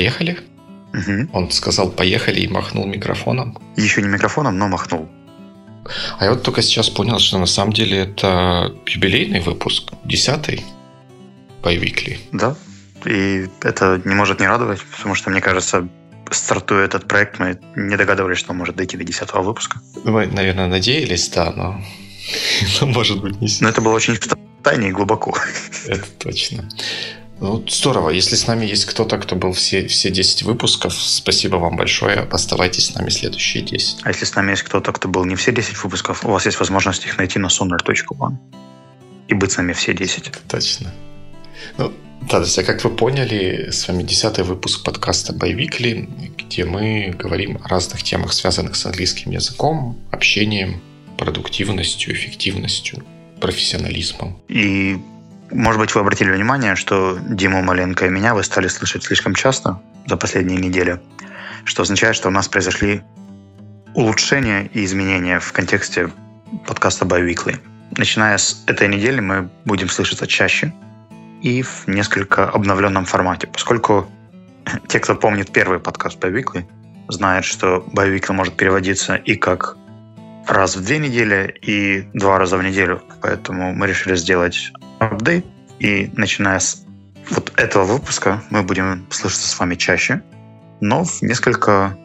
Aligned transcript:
поехали? 0.00 0.38
Угу. 0.94 1.28
Он 1.32 1.50
сказал 1.50 1.90
«поехали» 1.90 2.40
и 2.40 2.48
махнул 2.48 2.86
микрофоном. 2.86 3.58
Еще 3.76 4.02
не 4.02 4.08
микрофоном, 4.08 4.58
но 4.58 4.68
махнул. 4.68 5.08
А 6.18 6.24
я 6.24 6.30
вот 6.30 6.42
только 6.42 6.62
сейчас 6.62 6.88
понял, 6.88 7.18
что 7.18 7.38
на 7.38 7.46
самом 7.46 7.72
деле 7.72 7.98
это 7.98 8.72
юбилейный 8.86 9.40
выпуск, 9.40 9.92
десятый 10.04 10.64
Байвикли. 11.62 12.18
Да, 12.32 12.56
и 13.04 13.46
это 13.62 14.00
не 14.04 14.14
может 14.14 14.40
не 14.40 14.48
радовать, 14.48 14.80
потому 14.96 15.14
что, 15.14 15.30
мне 15.30 15.40
кажется, 15.40 15.88
стартуя 16.30 16.84
этот 16.84 17.06
проект, 17.06 17.38
мы 17.38 17.58
не 17.76 17.96
догадывались, 17.96 18.38
что 18.38 18.52
он 18.52 18.58
может 18.58 18.76
дойти 18.76 18.96
до 18.96 19.04
десятого 19.04 19.42
выпуска. 19.42 19.80
Мы, 20.04 20.26
наверное, 20.26 20.66
надеялись, 20.66 21.28
да, 21.28 21.52
но, 21.56 21.80
но 22.80 22.86
может 22.86 23.20
быть 23.20 23.40
не 23.40 23.48
Но 23.60 23.68
это 23.68 23.80
было 23.82 23.94
очень 23.94 24.14
в 24.14 24.28
тайне 24.62 24.88
и 24.88 24.92
глубоко. 24.92 25.36
Это 25.86 26.06
точно. 26.18 26.68
Ну, 27.40 27.64
здорово. 27.66 28.10
Если 28.10 28.36
с 28.36 28.46
нами 28.46 28.66
есть 28.66 28.84
кто-то, 28.84 29.16
кто 29.16 29.34
был 29.34 29.52
все, 29.52 29.86
все 29.86 30.10
10 30.10 30.42
выпусков, 30.42 30.92
спасибо 30.92 31.56
вам 31.56 31.76
большое. 31.76 32.28
Оставайтесь 32.30 32.86
с 32.86 32.94
нами 32.94 33.08
следующие 33.08 33.62
10. 33.62 34.00
А 34.02 34.08
если 34.08 34.26
с 34.26 34.34
нами 34.34 34.50
есть 34.50 34.62
кто-то, 34.62 34.92
кто 34.92 35.08
был 35.08 35.24
не 35.24 35.36
все 35.36 35.50
10 35.50 35.82
выпусков, 35.82 36.24
у 36.26 36.30
вас 36.30 36.44
есть 36.44 36.58
возможность 36.60 37.06
их 37.06 37.16
найти 37.16 37.38
на 37.38 37.46
sonar.one 37.46 38.36
и 39.28 39.34
быть 39.34 39.52
с 39.52 39.56
нами 39.56 39.72
все 39.72 39.94
10. 39.94 40.32
Точно. 40.48 40.92
Ну, 41.78 41.92
да, 42.28 42.40
есть, 42.40 42.58
а 42.58 42.62
как 42.62 42.84
вы 42.84 42.90
поняли, 42.90 43.70
с 43.70 43.88
вами 43.88 44.02
10 44.02 44.40
выпуск 44.40 44.84
подкаста 44.84 45.32
Байвикли, 45.32 46.08
где 46.36 46.66
мы 46.66 47.14
говорим 47.18 47.58
о 47.64 47.68
разных 47.68 48.02
темах, 48.02 48.34
связанных 48.34 48.76
с 48.76 48.84
английским 48.84 49.30
языком, 49.30 49.98
общением, 50.12 50.82
продуктивностью, 51.16 52.12
эффективностью, 52.12 53.02
профессионализмом. 53.40 54.38
И 54.48 54.98
может 55.50 55.80
быть, 55.80 55.94
вы 55.94 56.00
обратили 56.00 56.30
внимание, 56.30 56.76
что 56.76 57.18
Диму 57.20 57.62
Маленко 57.62 58.06
и 58.06 58.08
меня 58.08 58.34
вы 58.34 58.44
стали 58.44 58.68
слышать 58.68 59.04
слишком 59.04 59.34
часто 59.34 59.80
за 60.06 60.16
последние 60.16 60.58
недели, 60.58 61.00
что 61.64 61.82
означает, 61.82 62.16
что 62.16 62.28
у 62.28 62.30
нас 62.30 62.48
произошли 62.48 63.02
улучшения 63.94 64.66
и 64.72 64.84
изменения 64.84 65.40
в 65.40 65.52
контексте 65.52 66.10
подкаста 66.66 67.04
Biweekly. 67.04 67.58
Начиная 67.96 68.38
с 68.38 68.62
этой 68.66 68.88
недели 68.88 69.20
мы 69.20 69.50
будем 69.64 69.88
слышаться 69.88 70.26
чаще 70.26 70.72
и 71.42 71.62
в 71.62 71.88
несколько 71.88 72.48
обновленном 72.48 73.04
формате, 73.04 73.48
поскольку 73.48 74.08
те, 74.88 75.00
кто 75.00 75.16
помнит 75.16 75.52
первый 75.52 75.80
подкаст 75.80 76.22
Biweekly, 76.22 76.64
знают, 77.08 77.44
что 77.44 77.84
Biweekly 77.92 78.32
может 78.32 78.56
переводиться 78.56 79.16
и 79.16 79.34
как 79.34 79.76
раз 80.46 80.76
в 80.76 80.84
две 80.84 80.98
недели 80.98 81.54
и 81.62 82.08
два 82.14 82.38
раза 82.38 82.56
в 82.56 82.62
неделю. 82.62 83.02
Поэтому 83.20 83.74
мы 83.74 83.86
решили 83.88 84.14
сделать 84.14 84.72
апдейт. 85.00 85.44
И 85.80 86.10
начиная 86.14 86.60
с 86.60 86.84
вот 87.30 87.52
этого 87.56 87.84
выпуска 87.84 88.42
мы 88.50 88.62
будем 88.62 89.06
слышаться 89.10 89.48
с 89.48 89.58
вами 89.58 89.74
чаще, 89.74 90.22
но 90.80 91.04
в 91.04 91.22
несколько 91.22 91.96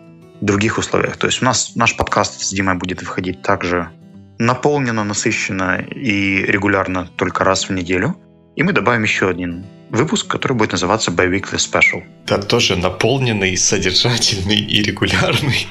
других 0.42 0.78
условиях. 0.78 1.18
То 1.18 1.28
есть 1.28 1.42
у 1.42 1.46
нас 1.46 1.76
наш 1.76 1.96
подкаст 1.96 2.42
с 2.42 2.52
Димой 2.52 2.76
будет 2.76 3.02
выходить 3.02 3.42
также 3.42 3.90
наполненно, 4.38 5.04
насыщенно 5.04 5.82
и 5.82 6.44
регулярно 6.44 7.08
только 7.16 7.44
раз 7.44 7.70
в 7.70 7.74
неделю. 7.74 8.16
И 8.56 8.64
мы 8.64 8.72
добавим 8.72 9.04
еще 9.04 9.30
один 9.30 9.66
выпуск, 9.90 10.28
который 10.28 10.54
будет 10.54 10.72
называться 10.72 11.12
Biweekly 11.12 11.58
Special. 11.58 12.04
Да, 12.28 12.38
тоже 12.38 12.76
наполненный, 12.76 13.56
содержательный 13.58 14.60
и 14.60 14.82
регулярный. 14.82 15.68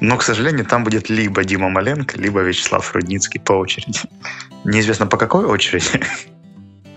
Но, 0.00 0.16
к 0.16 0.22
сожалению, 0.22 0.64
там 0.64 0.84
будет 0.84 1.10
либо 1.10 1.42
Дима 1.42 1.68
Маленко, 1.68 2.18
либо 2.18 2.40
Вячеслав 2.40 2.94
Рудницкий 2.94 3.40
по 3.40 3.52
очереди. 3.52 4.00
Неизвестно 4.64 5.06
по 5.06 5.16
какой 5.16 5.44
очереди. 5.44 6.00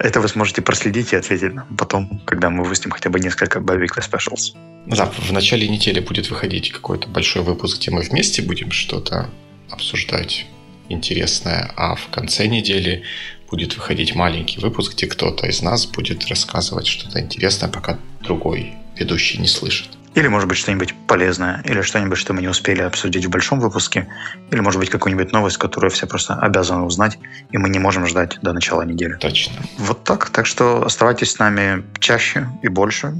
Это 0.03 0.19
вы 0.19 0.27
сможете 0.30 0.63
проследить 0.63 1.13
и 1.13 1.16
ответить 1.16 1.53
нам 1.53 1.67
потом, 1.77 2.21
когда 2.25 2.49
мы 2.49 2.63
выпустим 2.63 2.89
хотя 2.89 3.11
бы 3.11 3.19
несколько 3.19 3.59
Biweekly 3.59 4.02
Specials. 4.02 4.55
Да, 4.88 5.05
в 5.05 5.31
начале 5.31 5.67
недели 5.67 5.99
будет 5.99 6.30
выходить 6.31 6.71
какой-то 6.71 7.08
большой 7.08 7.43
выпуск, 7.43 7.80
где 7.80 7.92
мы 7.92 8.02
вместе 8.02 8.42
будем 8.42 8.71
что-то 8.71 9.30
обсуждать 9.70 10.48
интересное, 10.89 11.71
а 11.77 11.95
в 11.95 12.08
конце 12.08 12.48
недели 12.48 13.03
будет 13.49 13.76
выходить 13.76 14.15
маленький 14.15 14.59
выпуск, 14.59 14.93
где 14.93 15.05
кто-то 15.05 15.45
из 15.45 15.61
нас 15.61 15.86
будет 15.86 16.26
рассказывать 16.27 16.87
что-то 16.87 17.20
интересное, 17.20 17.70
пока 17.70 17.99
другой 18.21 18.73
ведущий 18.97 19.37
не 19.37 19.47
слышит. 19.47 19.89
Или, 20.14 20.27
может 20.27 20.49
быть, 20.49 20.58
что-нибудь 20.58 20.94
полезное, 21.08 21.61
или 21.64 21.82
что-нибудь, 21.82 22.17
что 22.17 22.33
мы 22.33 22.42
не 22.42 22.49
успели 22.49 22.82
обсудить 22.82 23.26
в 23.26 23.30
большом 23.30 23.60
выпуске, 23.60 24.08
или, 24.52 24.60
может 24.60 24.80
быть, 24.80 24.89
какую-нибудь 24.89 25.32
новость, 25.32 25.58
которую 25.58 25.89
все 25.89 26.05
просто 26.05 26.36
обязаны 26.36 26.82
узнать, 26.82 27.17
и 27.52 27.58
мы 27.58 27.70
не 27.70 27.80
можем 27.80 28.05
ждать 28.08 28.38
до 28.42 28.52
начала 28.52 28.82
недели. 28.82 29.14
Точно. 29.16 29.54
Вот 29.77 30.04
так. 30.04 30.30
Так 30.30 30.45
что 30.45 30.86
оставайтесь 30.86 31.32
с 31.32 31.39
нами 31.39 31.83
чаще 32.00 32.50
и 32.61 32.67
больше, 32.67 33.14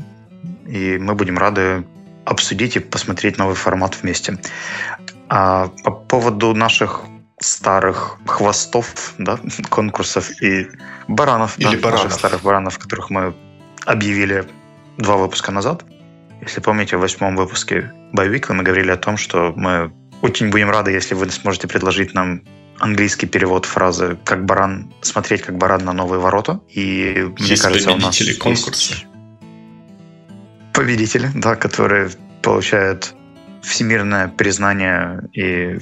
и 0.68 0.98
мы 0.98 1.16
будем 1.16 1.38
рады 1.38 1.86
обсудить 2.26 2.76
и 2.76 2.80
посмотреть 2.80 3.38
новый 3.38 3.56
формат 3.56 3.98
вместе. 4.02 4.38
А 5.30 5.70
по 5.84 5.92
поводу 5.92 6.54
наших 6.54 7.02
старых 7.40 8.18
хвостов, 8.26 9.14
да, 9.18 9.40
конкурсов 9.70 10.30
и 10.42 10.68
баранов, 11.08 11.58
Или 11.58 11.76
да, 11.76 11.82
баранов. 11.84 12.04
наших 12.04 12.20
старых 12.20 12.42
баранов, 12.44 12.78
которых 12.78 13.10
мы 13.10 13.34
объявили 13.86 14.46
два 14.98 15.18
выпуска 15.18 15.52
назад. 15.52 15.84
Если 16.42 16.60
помните, 16.60 16.98
в 16.98 17.02
восьмом 17.02 17.36
выпуске 17.36 17.92
Байвикла 18.14 18.54
мы 18.54 18.64
говорили 18.64 18.92
о 18.92 18.98
том, 18.98 19.18
что 19.18 19.54
мы 19.56 19.94
очень 20.22 20.50
будем 20.50 20.70
рады, 20.70 20.92
если 20.92 21.16
вы 21.16 21.30
сможете 21.30 21.68
предложить 21.68 22.14
нам 22.14 22.42
английский 22.80 23.28
перевод 23.28 23.66
фразы 23.66 24.18
«как 24.26 24.46
баран», 24.46 24.92
смотреть 25.02 25.44
как 25.44 25.58
баран 25.58 25.86
на 25.86 25.94
новые 25.94 26.20
ворота. 26.20 26.60
И 26.70 27.28
мне 27.38 27.48
Есть 27.48 27.64
кажется, 27.64 27.92
у 27.92 27.98
нас 27.98 28.06
победители 28.06 28.28
есть 28.30 28.40
конкурса. 28.40 28.96
победители, 30.74 31.30
да, 31.36 31.56
которые 31.56 32.10
получают 32.42 33.14
всемирное 33.62 34.28
признание 34.30 35.22
и 35.34 35.78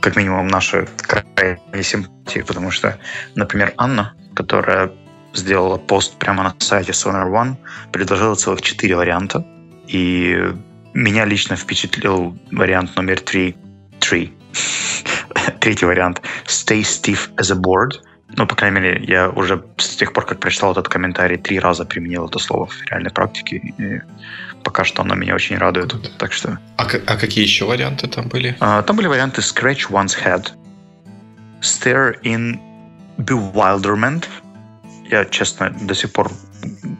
как 0.00 0.16
минимум 0.16 0.46
наши 0.48 0.86
крайние 0.98 1.82
симпатии, 1.82 2.40
потому 2.40 2.70
что, 2.70 2.98
например, 3.34 3.72
Анна, 3.78 4.14
которая 4.34 4.92
сделала 5.32 5.78
пост 5.78 6.18
прямо 6.18 6.42
на 6.42 6.54
сайте 6.58 6.92
Sonar 6.92 7.30
One, 7.30 7.56
предложила 7.92 8.34
целых 8.34 8.60
четыре 8.60 8.96
варианта, 8.96 9.44
и 9.86 10.52
меня 10.94 11.24
лично 11.24 11.56
впечатлил 11.56 12.36
вариант 12.52 12.96
номер 12.96 13.20
три. 13.20 13.56
Три. 14.00 14.32
Третий 15.60 15.86
вариант. 15.86 16.22
Stay 16.46 16.80
stiff 16.80 17.30
as 17.36 17.50
a 17.52 17.56
board. 17.56 18.00
Ну, 18.36 18.46
по 18.46 18.56
крайней 18.56 18.80
мере, 18.80 19.04
я 19.06 19.30
уже 19.30 19.64
с 19.76 19.96
тех 19.96 20.12
пор, 20.12 20.26
как 20.26 20.40
прочитал 20.40 20.72
этот 20.72 20.88
комментарий, 20.88 21.38
три 21.38 21.60
раза 21.60 21.84
применил 21.84 22.26
это 22.26 22.38
слово 22.38 22.66
в 22.66 22.84
реальной 22.86 23.10
практике. 23.10 23.56
И 23.56 24.00
пока 24.64 24.84
что 24.84 25.02
оно 25.02 25.14
меня 25.14 25.34
очень 25.34 25.58
радует. 25.58 25.94
Так 26.18 26.32
что... 26.32 26.58
А, 26.76 26.82
а 26.84 27.16
какие 27.16 27.44
еще 27.44 27.66
варианты 27.66 28.08
там 28.08 28.28
были? 28.28 28.56
А, 28.60 28.82
Там 28.82 28.96
были 28.96 29.06
варианты 29.06 29.40
Scratch 29.40 29.90
One's 29.90 30.16
Head, 30.22 30.50
Stare 31.60 32.20
in 32.22 32.58
Bewilderment. 33.18 34.24
Я, 35.10 35.24
честно, 35.24 35.70
до 35.70 35.94
сих 35.94 36.12
пор 36.12 36.30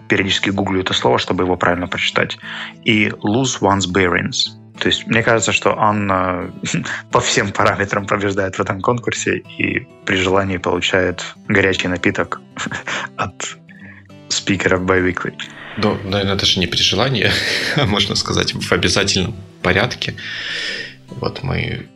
периодически 0.09 0.51
гуглю 0.51 0.81
это 0.81 0.95
слово, 0.95 1.19
чтобы 1.19 1.45
его 1.45 1.57
правильно 1.57 1.89
прочитать. 1.89 2.39
И 2.85 3.09
Lose 3.09 3.61
One's 3.61 3.87
Bearings. 3.93 4.51
То 4.79 4.89
есть 4.89 5.07
мне 5.07 5.23
кажется, 5.23 5.53
что 5.53 5.79
Анна 5.79 6.53
по 7.11 7.21
всем 7.21 7.53
параметрам 7.53 8.07
побеждает 8.07 8.57
в 8.57 8.61
этом 8.61 8.81
конкурсе 8.81 9.39
и 9.59 9.87
при 10.05 10.17
желании 10.17 10.59
получает 10.59 11.25
горячий 11.49 11.89
напиток 11.89 12.41
от 13.17 13.57
спикеров 14.29 14.83
Biweekly. 14.83 15.35
Ну, 15.79 15.99
наверное, 16.05 16.37
даже 16.37 16.61
не 16.61 16.67
при 16.67 16.79
желании, 16.79 17.31
а 17.77 17.87
можно 17.87 18.15
сказать, 18.15 18.55
в 18.55 18.73
обязательном 18.73 19.35
порядке. 19.63 20.15
Вот 21.09 21.43
мы 21.43 21.87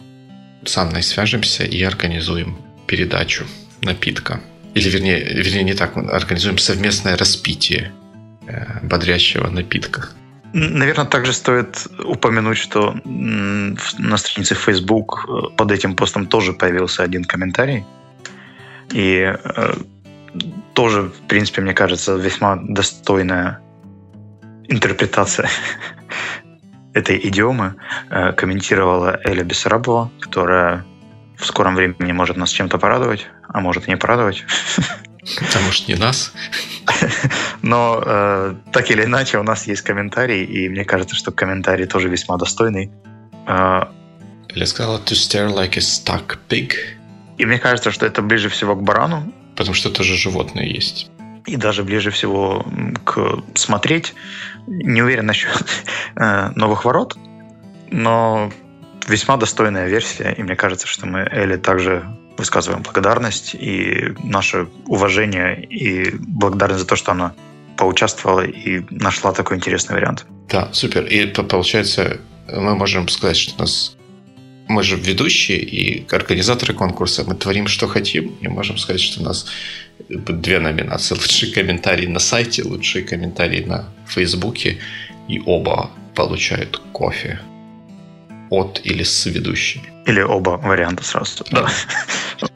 с 0.64 0.76
Анной 0.76 1.02
свяжемся 1.02 1.64
и 1.64 1.82
организуем 1.82 2.56
передачу 2.86 3.44
напитка. 3.82 4.40
Или, 4.74 4.88
вернее, 4.88 5.20
вернее 5.20 5.64
не 5.64 5.74
так, 5.74 5.96
мы 5.96 6.10
организуем 6.10 6.58
совместное 6.58 7.16
распитие 7.16 7.92
э, 8.46 8.86
бодрящего 8.86 9.48
напитка. 9.48 10.08
Наверное, 10.52 11.06
также 11.06 11.32
стоит 11.32 11.86
упомянуть, 12.04 12.58
что 12.58 12.94
на 13.04 14.16
странице 14.16 14.54
Facebook 14.54 15.26
э, 15.28 15.56
под 15.56 15.72
этим 15.72 15.96
постом 15.96 16.26
тоже 16.26 16.52
появился 16.52 17.02
один 17.02 17.24
комментарий. 17.24 17.84
И 18.92 19.34
э, 19.34 19.74
тоже, 20.74 21.02
в 21.02 21.26
принципе, 21.26 21.62
мне 21.62 21.74
кажется, 21.74 22.16
весьма 22.16 22.56
достойная 22.56 23.58
интерпретация 24.68 25.48
этой 26.94 27.18
идиомы 27.28 27.74
комментировала 28.36 29.18
Эля 29.24 29.42
Бессарабова, 29.42 30.10
которая 30.20 30.84
в 31.40 31.46
скором 31.46 31.74
времени 31.74 32.12
может 32.12 32.36
нас 32.36 32.50
чем-то 32.50 32.78
порадовать, 32.78 33.26
а 33.48 33.60
может 33.60 33.88
и 33.88 33.90
не 33.90 33.96
порадовать. 33.96 34.44
А 35.54 35.60
может, 35.64 35.88
не 35.88 35.94
нас? 35.96 36.32
Но 37.62 38.02
э, 38.04 38.54
так 38.72 38.90
или 38.90 39.04
иначе 39.04 39.38
у 39.38 39.42
нас 39.42 39.66
есть 39.66 39.82
комментарий, 39.82 40.44
и 40.44 40.68
мне 40.68 40.84
кажется, 40.84 41.14
что 41.14 41.30
комментарий 41.30 41.86
тоже 41.86 42.08
весьма 42.08 42.36
достойный. 42.36 42.90
Э, 43.46 43.82
Или 44.48 44.64
сказала 44.64 44.98
to 44.98 45.14
stare 45.14 45.48
like 45.48 45.76
a 45.76 45.80
stuck 45.80 46.38
pig, 46.48 46.72
и 47.38 47.46
мне 47.46 47.58
кажется, 47.58 47.90
что 47.90 48.06
это 48.06 48.22
ближе 48.22 48.48
всего 48.48 48.74
к 48.74 48.82
барану. 48.82 49.32
потому 49.56 49.74
что 49.74 49.90
тоже 49.90 50.16
животные 50.16 50.70
есть. 50.72 51.10
и 51.46 51.56
даже 51.56 51.84
ближе 51.84 52.10
всего 52.10 52.64
к 53.04 53.42
смотреть. 53.54 54.14
Не 54.66 55.02
уверен 55.02 55.26
насчет 55.26 55.50
э, 56.16 56.50
новых 56.54 56.84
ворот, 56.84 57.16
но 57.90 58.50
весьма 59.08 59.36
достойная 59.36 59.88
версия, 59.88 60.34
и 60.36 60.42
мне 60.42 60.56
кажется, 60.56 60.86
что 60.86 61.06
мы 61.06 61.20
Элли 61.30 61.56
также 61.56 62.04
высказываем 62.36 62.82
благодарность 62.82 63.54
и 63.54 64.14
наше 64.24 64.66
уважение 64.86 65.62
и 65.64 66.10
благодарность 66.10 66.82
за 66.82 66.86
то, 66.86 66.96
что 66.96 67.12
она 67.12 67.34
поучаствовала 67.76 68.44
и 68.44 68.82
нашла 68.90 69.32
такой 69.32 69.56
интересный 69.56 69.94
вариант. 69.94 70.26
Да, 70.48 70.68
супер. 70.72 71.04
И 71.04 71.26
получается, 71.26 72.20
мы 72.52 72.74
можем 72.74 73.08
сказать, 73.08 73.36
что 73.36 73.54
у 73.56 73.58
нас 73.60 73.96
мы 74.68 74.82
же 74.82 74.96
ведущие 74.96 75.58
и 75.58 76.06
организаторы 76.10 76.74
конкурса, 76.74 77.24
мы 77.26 77.34
творим, 77.34 77.66
что 77.66 77.88
хотим, 77.88 78.36
и 78.40 78.48
можем 78.48 78.78
сказать, 78.78 79.00
что 79.00 79.20
у 79.20 79.24
нас 79.24 79.46
две 80.08 80.60
номинации. 80.60 81.14
Лучший 81.14 81.50
комментарий 81.50 82.06
на 82.06 82.20
сайте, 82.20 82.62
лучший 82.62 83.02
комментарий 83.02 83.64
на 83.64 83.88
Фейсбуке, 84.06 84.78
и 85.28 85.42
оба 85.44 85.90
получают 86.14 86.80
кофе 86.92 87.40
от 88.50 88.80
или 88.84 89.02
с 89.02 89.26
ведущими. 89.26 89.90
Или 90.06 90.20
оба 90.20 90.50
варианта 90.50 91.04
сразу. 91.04 91.44
Да. 91.50 91.68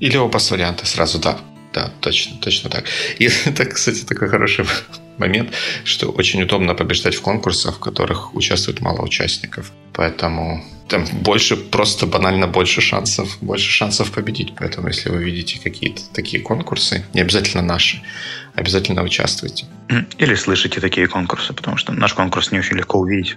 Или 0.00 0.16
оба 0.16 0.38
с 0.38 0.50
варианта 0.50 0.86
сразу, 0.86 1.18
да. 1.18 1.38
Да, 1.72 1.92
точно, 2.00 2.36
точно 2.40 2.70
так. 2.70 2.84
И 3.18 3.24
это, 3.44 3.64
кстати, 3.66 4.04
такой 4.04 4.28
хороший 4.28 4.64
момент, 5.18 5.52
что 5.84 6.10
очень 6.10 6.42
удобно 6.42 6.74
побеждать 6.74 7.14
в 7.14 7.22
конкурсах, 7.22 7.76
в 7.76 7.78
которых 7.78 8.34
участвует 8.34 8.80
мало 8.80 9.02
участников. 9.02 9.70
Поэтому 9.92 10.64
там 10.88 11.04
больше, 11.12 11.56
просто 11.56 12.06
банально 12.06 12.48
больше 12.48 12.80
шансов, 12.80 13.38
больше 13.40 13.70
шансов 13.70 14.10
победить. 14.10 14.54
Поэтому, 14.56 14.88
если 14.88 15.10
вы 15.10 15.22
видите 15.22 15.60
какие-то 15.62 16.02
такие 16.12 16.42
конкурсы, 16.42 17.04
не 17.14 17.20
обязательно 17.20 17.62
наши, 17.62 18.02
обязательно 18.54 19.02
участвуйте. 19.02 19.66
Или 20.18 20.34
слышите 20.34 20.80
такие 20.80 21.06
конкурсы, 21.06 21.52
потому 21.52 21.76
что 21.76 21.92
наш 21.92 22.14
конкурс 22.14 22.50
не 22.50 22.58
очень 22.58 22.76
легко 22.76 22.98
увидеть. 22.98 23.36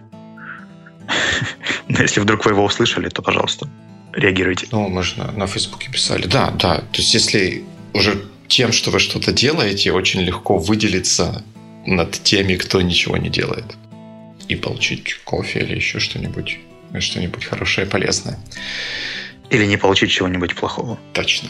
Но 1.88 2.02
если 2.02 2.20
вдруг 2.20 2.46
вы 2.46 2.52
его 2.52 2.64
услышали, 2.64 3.10
то, 3.10 3.22
пожалуйста, 3.22 3.70
реагируйте. 4.14 4.68
Ну, 4.72 4.88
мы 4.90 5.04
же 5.04 5.18
на, 5.18 5.32
на 5.32 5.48
Фейсбуке 5.48 5.92
писали. 5.92 6.28
Да, 6.28 6.52
да. 6.52 6.78
То 6.78 6.98
есть, 6.98 7.14
если 7.14 7.64
уже 7.94 8.24
тем, 8.48 8.72
что 8.72 8.92
вы 8.92 9.00
что-то 9.00 9.32
делаете, 9.32 9.92
очень 9.92 10.22
легко 10.22 10.58
выделиться 10.58 11.44
над 11.86 12.12
теми, 12.12 12.56
кто 12.56 12.82
ничего 12.82 13.18
не 13.18 13.30
делает. 13.30 13.66
И 14.48 14.56
получить 14.56 15.16
кофе 15.24 15.62
или 15.62 15.76
еще 15.76 16.00
что-нибудь, 16.00 16.60
что-нибудь 17.00 17.46
хорошее 17.46 17.88
и 17.88 17.90
полезное. 17.90 18.40
Или 19.50 19.66
не 19.66 19.78
получить 19.78 20.12
чего-нибудь 20.12 20.56
плохого. 20.56 21.00
Точно. 21.14 21.50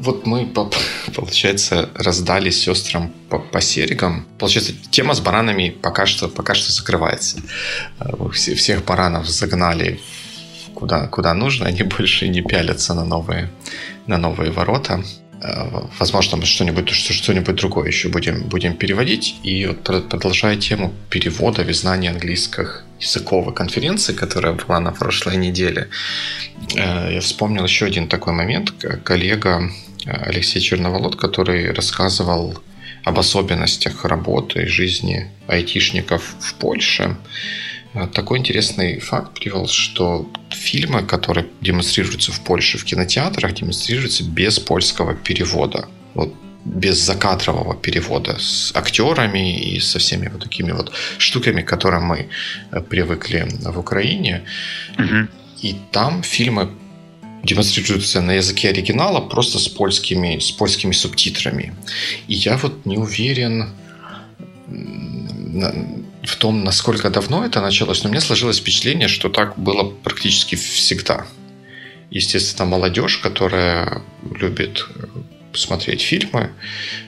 Вот 0.00 0.26
мы, 0.26 0.46
получается, 1.14 1.90
раздали 1.94 2.50
сестрам 2.50 3.12
по, 3.28 3.38
по 3.38 3.60
серегам. 3.60 4.26
Получается, 4.38 4.72
тема 4.90 5.14
с 5.14 5.20
баранами 5.20 5.70
пока 5.70 6.06
что, 6.06 6.28
пока 6.28 6.54
что 6.54 6.72
закрывается. 6.72 7.38
Э, 8.00 8.28
все, 8.32 8.54
всех 8.54 8.84
баранов 8.84 9.28
загнали 9.28 10.00
куда, 10.74 11.06
куда 11.06 11.34
нужно, 11.34 11.66
они 11.66 11.82
больше 11.98 12.28
не 12.28 12.42
пялятся 12.42 12.94
на 12.94 13.04
новые, 13.04 13.50
на 14.06 14.16
новые 14.16 14.50
ворота. 14.50 15.04
Э, 15.42 15.68
возможно, 15.98 16.38
мы 16.38 16.46
что-нибудь 16.46 16.88
что-нибудь 16.88 17.56
другое 17.56 17.88
еще 17.88 18.08
будем, 18.08 18.48
будем 18.48 18.76
переводить. 18.76 19.36
И 19.42 19.66
вот 19.66 20.08
продолжая 20.08 20.56
тему 20.56 20.94
перевода 21.10 21.62
и 21.62 21.72
знания 21.74 22.10
английских 22.10 22.84
языковой 23.00 23.52
конференции, 23.54 24.14
которая 24.14 24.54
была 24.54 24.80
на 24.80 24.92
прошлой 24.92 25.36
неделе, 25.36 25.88
э, 26.74 27.12
я 27.12 27.20
вспомнил 27.20 27.64
еще 27.64 27.84
один 27.84 28.08
такой 28.08 28.32
момент. 28.32 28.72
Коллега 29.04 29.70
Алексей 30.06 30.60
Черноволод, 30.60 31.16
который 31.16 31.72
рассказывал 31.72 32.58
об 33.04 33.18
особенностях 33.18 34.04
работы 34.04 34.62
и 34.62 34.66
жизни 34.66 35.30
айтишников 35.46 36.34
в 36.40 36.54
Польше. 36.54 37.16
Э, 37.94 38.06
такой 38.06 38.38
интересный 38.38 39.00
факт 39.00 39.38
привел, 39.38 39.66
что 39.68 40.30
фильмы, 40.50 41.02
которые 41.02 41.46
демонстрируются 41.60 42.32
в 42.32 42.40
Польше 42.40 42.78
в 42.78 42.84
кинотеатрах, 42.84 43.54
демонстрируются 43.54 44.24
без 44.24 44.58
польского 44.58 45.14
перевода. 45.14 45.88
Вот 46.14 46.34
без 46.64 46.98
закадрового 46.98 47.74
перевода 47.74 48.36
с 48.38 48.72
актерами 48.74 49.58
и 49.58 49.80
со 49.80 49.98
всеми 49.98 50.28
вот 50.28 50.42
такими 50.42 50.72
вот 50.72 50.92
штуками, 51.18 51.62
к 51.62 51.68
которым 51.68 52.04
мы 52.04 52.28
э, 52.70 52.80
привыкли 52.80 53.48
в 53.60 53.78
Украине. 53.78 54.44
Угу. 54.98 55.28
И 55.62 55.76
там 55.90 56.22
фильмы 56.22 56.70
демонстрируются 57.42 58.20
на 58.20 58.32
языке 58.32 58.68
оригинала 58.68 59.20
просто 59.20 59.58
с 59.58 59.68
польскими, 59.68 60.38
с 60.38 60.50
польскими 60.50 60.92
субтитрами. 60.92 61.74
И 62.28 62.34
я 62.34 62.56
вот 62.56 62.86
не 62.86 62.98
уверен, 62.98 63.70
в 66.22 66.36
том, 66.36 66.64
насколько 66.64 67.10
давно 67.10 67.44
это 67.44 67.60
началось, 67.60 68.04
но 68.04 68.10
мне 68.10 68.20
сложилось 68.20 68.58
впечатление, 68.58 69.08
что 69.08 69.28
так 69.28 69.58
было 69.58 69.84
практически 69.84 70.54
всегда. 70.54 71.26
Естественно, 72.10 72.68
молодежь, 72.68 73.18
которая 73.18 74.02
любит 74.38 74.86
э, 74.94 75.06
смотреть 75.54 76.02
фильмы, 76.02 76.50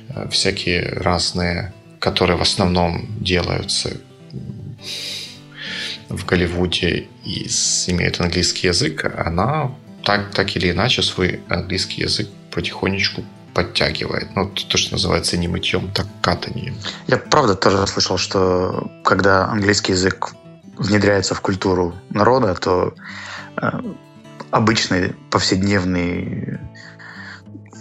э, 0.09 0.29
всякие 0.31 0.89
разные, 0.89 1.73
которые 1.99 2.37
в 2.37 2.43
основном 2.43 3.07
делаются 3.21 3.97
в 6.09 6.25
Голливуде 6.27 7.09
и 7.25 7.47
имеют 7.89 8.21
английский 8.21 8.69
язык, 8.69 9.05
она 9.17 9.75
так, 10.05 10.31
так 10.35 10.57
или 10.57 10.71
иначе 10.71 11.03
свой 11.03 11.41
английский 11.49 12.03
язык 12.03 12.29
потихонечку 12.51 13.25
подтягивает. 13.55 14.35
Ну, 14.35 14.49
то, 14.49 14.79
что 14.79 14.93
называется 14.93 15.37
не 15.37 15.49
мытьем, 15.49 15.91
так 15.91 16.07
катанием. 16.21 16.75
Я 17.07 17.19
правда 17.19 17.55
тоже 17.55 17.87
слышал, 17.87 18.19
что 18.19 18.91
когда 19.05 19.47
английский 19.47 19.93
язык 19.93 20.35
внедряется 20.77 21.35
в 21.35 21.41
культуру 21.41 21.95
народа, 22.11 22.55
то 22.55 22.95
э, 23.61 23.71
обычный 24.51 25.15
повседневный 25.31 26.59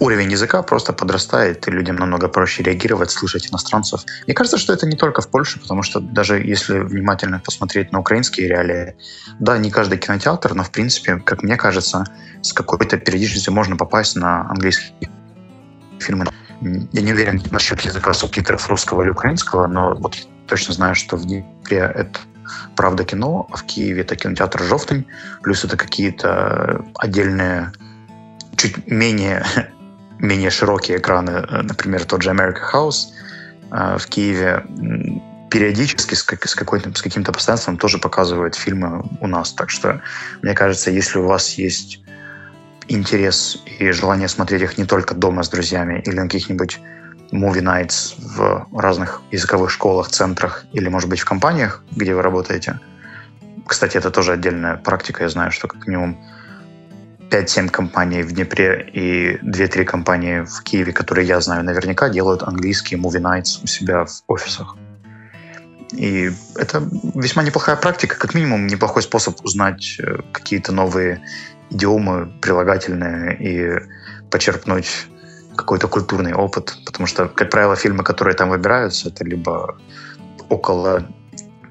уровень 0.02 0.32
языка 0.32 0.62
просто 0.62 0.92
подрастает, 0.92 1.68
и 1.68 1.70
людям 1.70 1.96
намного 1.96 2.28
проще 2.28 2.62
реагировать, 2.64 3.10
слышать 3.10 3.48
иностранцев. 3.50 4.02
Мне 4.26 4.34
кажется, 4.34 4.58
что 4.58 4.72
это 4.72 4.86
не 4.86 4.96
только 4.96 5.22
в 5.22 5.28
Польше, 5.28 5.60
потому 5.60 5.82
что 5.82 6.00
даже 6.00 6.38
если 6.38 6.80
внимательно 6.80 7.38
посмотреть 7.38 7.92
на 7.92 8.00
украинские 8.00 8.48
реалии, 8.48 8.96
да, 9.38 9.58
не 9.58 9.70
каждый 9.70 9.98
кинотеатр, 9.98 10.54
но 10.54 10.64
в 10.64 10.70
принципе, 10.72 11.18
как 11.18 11.42
мне 11.42 11.56
кажется, 11.56 12.04
с 12.42 12.52
какой-то 12.52 12.98
периодичностью 12.98 13.54
можно 13.54 13.76
попасть 13.76 14.16
на 14.16 14.50
английский 14.50 15.08
фильмы. 16.00 16.26
Я 16.60 17.00
не 17.00 17.12
уверен 17.12 17.40
насчет 17.52 17.80
языка 17.82 18.12
субтитров 18.12 18.68
русского 18.68 19.02
или 19.02 19.10
украинского, 19.10 19.68
но 19.68 19.94
вот 19.94 20.16
точно 20.48 20.74
знаю, 20.74 20.94
что 20.96 21.16
в 21.16 21.24
Днепре 21.24 21.78
это 21.78 22.18
«Правда 22.74 23.04
кино», 23.04 23.46
а 23.52 23.56
в 23.56 23.62
Киеве 23.62 24.02
это 24.02 24.16
кинотеатр 24.16 24.64
«Жовтень», 24.64 25.06
плюс 25.42 25.64
это 25.64 25.76
какие-то 25.76 26.84
отдельные, 26.98 27.72
чуть 28.56 28.86
менее, 28.88 29.44
менее 30.22 30.50
широкие 30.50 30.98
экраны, 30.98 31.46
например, 31.62 32.04
тот 32.04 32.22
же 32.22 32.30
America 32.30 32.60
House 32.72 33.08
а 33.70 33.96
в 33.96 34.06
Киеве 34.06 34.64
периодически 35.50 36.14
с, 36.14 36.22
как, 36.22 36.46
с, 36.46 36.52
с 36.52 37.02
каким-то 37.02 37.32
постоянством 37.32 37.78
тоже 37.78 37.98
показывают 37.98 38.54
фильмы 38.54 39.04
у 39.20 39.26
нас. 39.26 39.52
Так 39.52 39.70
что, 39.70 40.02
мне 40.42 40.54
кажется, 40.54 40.90
если 40.90 41.18
у 41.18 41.26
вас 41.26 41.54
есть 41.54 42.02
интерес 42.88 43.62
и 43.78 43.90
желание 43.90 44.28
смотреть 44.28 44.62
их 44.62 44.78
не 44.78 44.84
только 44.84 45.14
дома 45.14 45.42
с 45.42 45.48
друзьями 45.48 46.02
или 46.04 46.16
на 46.16 46.22
каких-нибудь 46.22 46.80
movie 47.32 47.62
nights 47.62 48.14
в 48.18 48.68
разных 48.78 49.22
языковых 49.30 49.70
школах, 49.70 50.08
центрах 50.08 50.64
или, 50.72 50.88
может 50.88 51.08
быть, 51.08 51.20
в 51.20 51.24
компаниях, 51.24 51.82
где 51.92 52.14
вы 52.14 52.20
работаете. 52.20 52.78
Кстати, 53.66 53.96
это 53.96 54.10
тоже 54.10 54.32
отдельная 54.32 54.76
практика. 54.76 55.22
Я 55.22 55.30
знаю, 55.30 55.50
что 55.50 55.68
как 55.68 55.86
минимум 55.86 56.18
5-7 57.32 57.68
компаний 57.70 58.22
в 58.22 58.32
Днепре 58.32 58.88
и 58.92 59.36
2-3 59.38 59.84
компании 59.84 60.44
в 60.44 60.62
Киеве, 60.62 60.92
которые 60.92 61.26
я 61.26 61.40
знаю 61.40 61.64
наверняка, 61.64 62.10
делают 62.10 62.42
английские 62.42 63.00
movie 63.00 63.20
nights 63.20 63.62
у 63.64 63.66
себя 63.66 64.04
в 64.04 64.22
офисах. 64.28 64.76
И 65.92 66.30
это 66.56 66.82
весьма 67.14 67.42
неплохая 67.42 67.76
практика, 67.76 68.16
как 68.18 68.34
минимум 68.34 68.66
неплохой 68.66 69.02
способ 69.02 69.42
узнать 69.44 69.96
э, 69.98 70.18
какие-то 70.32 70.72
новые 70.72 71.22
идиомы, 71.70 72.32
прилагательные 72.40 73.36
и 73.38 73.80
почерпнуть 74.30 75.06
какой-то 75.56 75.88
культурный 75.88 76.34
опыт, 76.34 76.76
потому 76.86 77.06
что, 77.06 77.28
как 77.28 77.50
правило, 77.50 77.76
фильмы, 77.76 78.04
которые 78.04 78.34
там 78.34 78.50
выбираются, 78.50 79.08
это 79.08 79.24
либо 79.24 79.78
около 80.48 81.06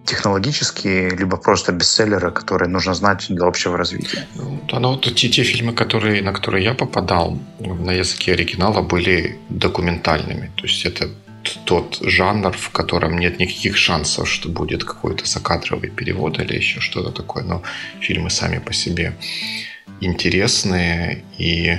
технологические, 0.05 1.09
либо 1.09 1.37
просто 1.37 1.71
бестселлеры, 1.71 2.31
которые 2.31 2.69
нужно 2.69 2.93
знать 2.93 3.25
для 3.29 3.45
общего 3.45 3.77
развития. 3.77 4.27
Да, 4.69 4.79
ну 4.79 4.89
вот 4.89 5.15
те, 5.15 5.29
те 5.29 5.43
фильмы, 5.43 5.73
которые, 5.73 6.21
на 6.21 6.33
которые 6.33 6.63
я 6.63 6.73
попадал 6.73 7.37
на 7.59 7.91
языке 7.91 8.33
оригинала, 8.33 8.81
были 8.81 9.37
документальными. 9.49 10.51
То 10.55 10.65
есть 10.65 10.85
это 10.85 11.09
тот 11.65 11.97
жанр, 12.01 12.51
в 12.51 12.69
котором 12.69 13.17
нет 13.17 13.39
никаких 13.39 13.77
шансов, 13.77 14.29
что 14.29 14.49
будет 14.49 14.83
какой-то 14.83 15.25
закадровый 15.25 15.89
перевод 15.89 16.39
или 16.39 16.55
еще 16.55 16.79
что-то 16.79 17.11
такое. 17.11 17.43
Но 17.43 17.63
фильмы 17.99 18.29
сами 18.29 18.59
по 18.59 18.73
себе 18.73 19.13
интересные 20.01 21.23
и 21.37 21.77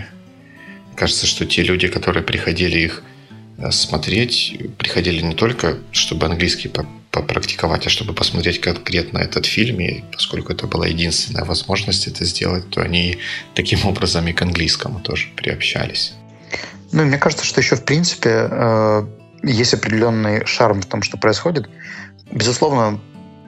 кажется, 0.96 1.26
что 1.26 1.46
те 1.46 1.62
люди, 1.62 1.88
которые 1.88 2.22
приходили 2.22 2.78
их 2.78 3.02
э, 3.58 3.70
смотреть, 3.70 4.58
приходили 4.78 5.22
не 5.22 5.34
только, 5.34 5.78
чтобы 5.92 6.26
английский 6.26 6.68
попрактиковать, 7.12 7.86
а 7.86 7.90
чтобы 7.90 8.14
посмотреть 8.14 8.60
конкретно 8.60 9.18
этот 9.18 9.46
фильм. 9.46 9.80
И 9.80 10.02
поскольку 10.10 10.52
это 10.52 10.66
была 10.66 10.86
единственная 10.86 11.44
возможность 11.44 12.08
это 12.08 12.24
сделать, 12.24 12.68
то 12.70 12.80
они 12.80 13.18
таким 13.54 13.84
образом 13.86 14.26
и 14.26 14.32
к 14.32 14.42
английскому 14.42 15.00
тоже 15.00 15.28
приобщались. 15.36 16.14
Ну, 16.90 17.04
мне 17.04 17.18
кажется, 17.18 17.44
что 17.44 17.60
еще 17.60 17.76
в 17.76 17.84
принципе 17.84 18.48
э, 18.50 19.06
есть 19.42 19.74
определенный 19.74 20.44
шарм 20.46 20.80
в 20.80 20.86
том, 20.86 21.02
что 21.02 21.16
происходит. 21.16 21.68
Безусловно, 22.30 23.00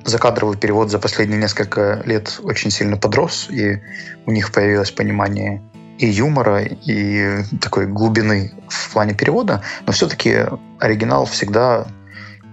закадровый 0.05 0.57
перевод 0.57 0.91
за 0.91 0.99
последние 0.99 1.41
несколько 1.41 2.03
лет 2.05 2.39
очень 2.43 2.71
сильно 2.71 2.97
подрос, 2.97 3.49
и 3.51 3.81
у 4.27 4.31
них 4.31 4.53
появилось 4.53 4.91
понимание 4.91 5.63
и 5.99 6.07
юмора, 6.07 6.63
и 6.65 7.45
такой 7.61 7.87
глубины 7.87 8.53
в 8.69 8.93
плане 8.93 9.15
перевода, 9.15 9.63
но 9.87 9.93
все-таки 9.93 10.47
оригинал 10.81 11.25
всегда 11.27 11.87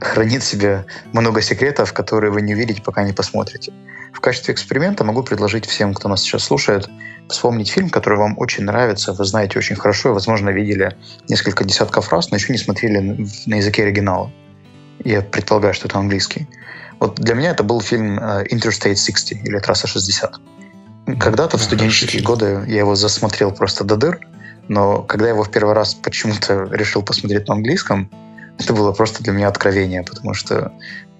хранит 0.01 0.41
в 0.41 0.47
себе 0.47 0.85
много 1.13 1.41
секретов, 1.41 1.93
которые 1.93 2.31
вы 2.31 2.41
не 2.41 2.53
увидите, 2.53 2.81
пока 2.81 3.03
не 3.03 3.13
посмотрите. 3.13 3.71
В 4.11 4.19
качестве 4.19 4.53
эксперимента 4.53 5.03
могу 5.03 5.23
предложить 5.23 5.65
всем, 5.65 5.93
кто 5.93 6.09
нас 6.09 6.21
сейчас 6.21 6.43
слушает, 6.43 6.89
вспомнить 7.29 7.69
фильм, 7.69 7.89
который 7.89 8.17
вам 8.19 8.37
очень 8.37 8.65
нравится, 8.65 9.13
вы 9.13 9.25
знаете 9.25 9.57
очень 9.59 9.75
хорошо 9.75 10.09
и, 10.09 10.13
возможно, 10.13 10.49
видели 10.49 10.97
несколько 11.29 11.63
десятков 11.63 12.11
раз, 12.11 12.29
но 12.29 12.37
еще 12.37 12.51
не 12.51 12.57
смотрели 12.57 13.25
на 13.45 13.55
языке 13.55 13.83
оригинала. 13.83 14.31
Я 15.03 15.21
предполагаю, 15.21 15.73
что 15.73 15.87
это 15.87 15.97
английский. 15.97 16.47
Вот 16.99 17.15
для 17.15 17.35
меня 17.35 17.51
это 17.51 17.63
был 17.63 17.79
фильм 17.79 18.19
э, 18.19 18.43
Interstate 18.51 18.95
60 18.95 19.31
или 19.43 19.59
Трасса 19.59 19.87
60. 19.87 20.35
Когда-то 21.19 21.57
в 21.57 21.63
студенческие 21.63 22.21
годы 22.21 22.63
я 22.67 22.79
его 22.79 22.95
засмотрел 22.95 23.51
просто 23.51 23.83
до 23.83 23.95
дыр, 23.95 24.19
но 24.67 25.01
когда 25.03 25.25
я 25.25 25.31
его 25.31 25.43
в 25.43 25.51
первый 25.51 25.73
раз 25.73 25.93
почему-то 25.95 26.65
решил 26.71 27.01
посмотреть 27.01 27.47
на 27.47 27.55
английском, 27.55 28.09
это 28.59 28.73
было 28.73 28.91
просто 28.91 29.23
для 29.23 29.33
меня 29.33 29.47
откровение, 29.47 30.03
потому 30.03 30.33
что 30.33 30.71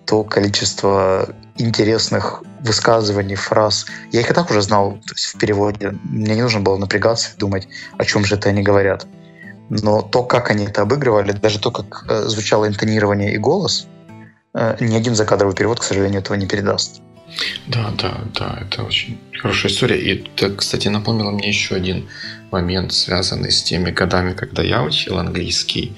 то 0.06 0.24
количество 0.24 1.30
интересных 1.58 2.44
высказываний, 2.62 3.36
фраз. 3.36 3.86
Я 4.12 4.22
их 4.22 4.30
и 4.30 4.34
так 4.34 4.50
уже 4.50 4.62
знал 4.62 4.94
то 5.06 5.14
есть 5.14 5.26
в 5.28 5.38
переводе. 5.38 5.96
Мне 6.04 6.36
не 6.36 6.42
нужно 6.42 6.60
было 6.60 6.78
напрягаться 6.78 7.32
и 7.36 7.40
думать, 7.40 7.68
о 7.98 8.06
чем 8.06 8.26
же 8.26 8.36
это 8.36 8.50
они 8.50 8.62
говорят. 8.62 9.08
Но 9.70 10.02
то, 10.02 10.24
как 10.24 10.52
они 10.52 10.66
это 10.66 10.82
обыгрывали, 10.82 11.32
даже 11.32 11.60
то, 11.60 11.72
как 11.72 12.06
э, 12.10 12.24
звучало 12.24 12.68
интонирование 12.68 13.34
и 13.34 13.38
голос, 13.38 13.88
э, 14.54 14.76
ни 14.82 14.96
один 14.96 15.16
закадровый 15.16 15.56
перевод, 15.56 15.80
к 15.80 15.84
сожалению, 15.84 16.20
этого 16.20 16.36
не 16.36 16.46
передаст. 16.46 17.02
Да, 17.68 17.94
да, 17.98 18.18
да, 18.38 18.60
это 18.62 18.84
очень 18.84 19.18
хорошая 19.42 19.72
история. 19.72 19.98
И 19.98 20.24
это, 20.24 20.54
кстати, 20.54 20.90
напомнило 20.90 21.32
мне 21.32 21.48
еще 21.48 21.76
один 21.76 22.10
момент, 22.52 22.92
связанный 22.92 23.52
с 23.52 23.64
теми 23.64 23.92
годами, 23.92 24.34
когда 24.34 24.62
я 24.62 24.84
учил 24.84 25.18
английский 25.18 25.96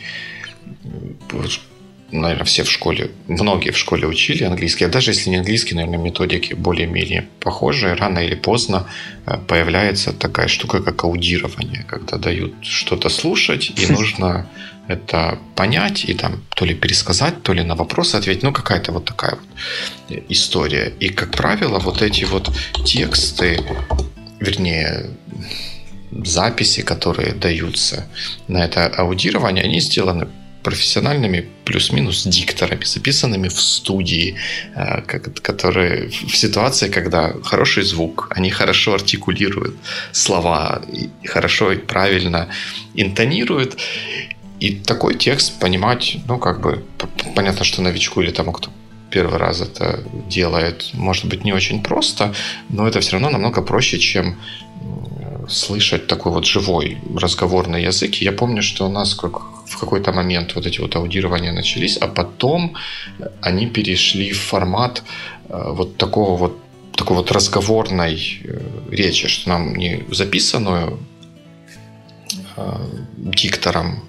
наверное, 2.13 2.45
все 2.45 2.63
в 2.63 2.71
школе, 2.71 3.11
многие 3.27 3.71
в 3.71 3.77
школе 3.77 4.07
учили 4.07 4.43
английский, 4.43 4.85
а 4.85 4.89
даже 4.89 5.11
если 5.11 5.29
не 5.29 5.37
английский, 5.37 5.75
наверное, 5.75 5.97
методики 5.97 6.53
более-менее 6.53 7.27
похожие, 7.39 7.95
рано 7.95 8.19
или 8.19 8.35
поздно 8.35 8.87
э, 9.25 9.37
появляется 9.47 10.13
такая 10.13 10.47
штука, 10.47 10.81
как 10.81 11.03
аудирование, 11.03 11.83
когда 11.87 12.17
дают 12.17 12.53
что-то 12.61 13.09
слушать, 13.09 13.71
и 13.75 13.87
нужно 13.91 14.47
это 14.87 15.39
понять 15.55 16.05
и 16.05 16.13
там 16.13 16.43
то 16.55 16.65
ли 16.65 16.75
пересказать, 16.75 17.41
то 17.41 17.53
ли 17.53 17.63
на 17.63 17.75
вопросы 17.75 18.15
ответить. 18.15 18.43
Ну, 18.43 18.51
какая-то 18.51 18.91
вот 18.91 19.05
такая 19.05 19.35
вот 19.35 20.23
история. 20.29 20.93
И, 20.99 21.09
как 21.09 21.31
правило, 21.31 21.79
вот 21.79 22.01
эти 22.01 22.25
вот 22.25 22.51
тексты, 22.85 23.59
вернее, 24.39 25.09
записи, 26.11 26.81
которые 26.81 27.33
даются 27.33 28.05
на 28.47 28.65
это 28.65 28.87
аудирование, 28.87 29.63
они 29.63 29.79
сделаны 29.79 30.27
профессиональными 30.63 31.45
плюс-минус 31.65 32.23
дикторами, 32.23 32.85
записанными 32.85 33.49
в 33.49 33.59
студии, 33.59 34.35
э, 34.75 35.01
которые 35.01 36.09
в 36.09 36.35
ситуации, 36.35 36.89
когда 36.89 37.33
хороший 37.43 37.83
звук, 37.83 38.27
они 38.29 38.49
хорошо 38.49 38.93
артикулируют 38.93 39.75
слова, 40.11 40.81
хорошо 41.25 41.71
и 41.73 41.77
правильно 41.77 42.47
интонируют. 42.95 43.77
И 44.59 44.75
такой 44.75 45.15
текст 45.15 45.59
понимать, 45.59 46.17
ну, 46.27 46.39
как 46.39 46.61
бы, 46.61 46.83
понятно, 47.35 47.65
что 47.65 47.81
новичку 47.81 48.21
или 48.21 48.31
тому, 48.31 48.53
кто 48.53 48.69
первый 49.13 49.37
раз 49.39 49.61
это 49.61 49.99
делает, 50.29 50.89
может 50.93 51.25
быть, 51.25 51.45
не 51.45 51.53
очень 51.53 51.83
просто, 51.83 52.33
но 52.69 52.87
это 52.87 52.99
все 52.99 53.11
равно 53.11 53.29
намного 53.29 53.61
проще, 53.61 53.99
чем 53.99 54.35
слышать 55.47 56.07
такой 56.07 56.31
вот 56.31 56.45
живой 56.45 56.97
разговорный 57.15 57.83
язык. 57.83 58.21
И 58.21 58.25
я 58.25 58.31
помню, 58.31 58.61
что 58.61 58.85
у 58.85 58.89
нас 58.89 59.15
как 59.15 59.41
в 59.67 59.77
какой-то 59.77 60.11
момент 60.13 60.55
вот 60.55 60.65
эти 60.65 60.81
вот 60.81 60.95
аудирования 60.95 61.51
начались, 61.51 61.97
а 61.97 62.07
потом 62.07 62.75
они 63.41 63.67
перешли 63.67 64.31
в 64.31 64.39
формат 64.39 65.03
э, 65.49 65.71
вот 65.73 65.97
такого 65.97 66.37
вот 66.37 66.57
такой 66.95 67.17
вот 67.17 67.31
разговорной 67.31 68.41
э, 68.43 68.61
речи, 68.91 69.27
что 69.27 69.49
нам 69.49 69.75
не 69.75 70.03
записанную 70.11 70.99
э, 72.57 72.61
диктором, 73.17 74.03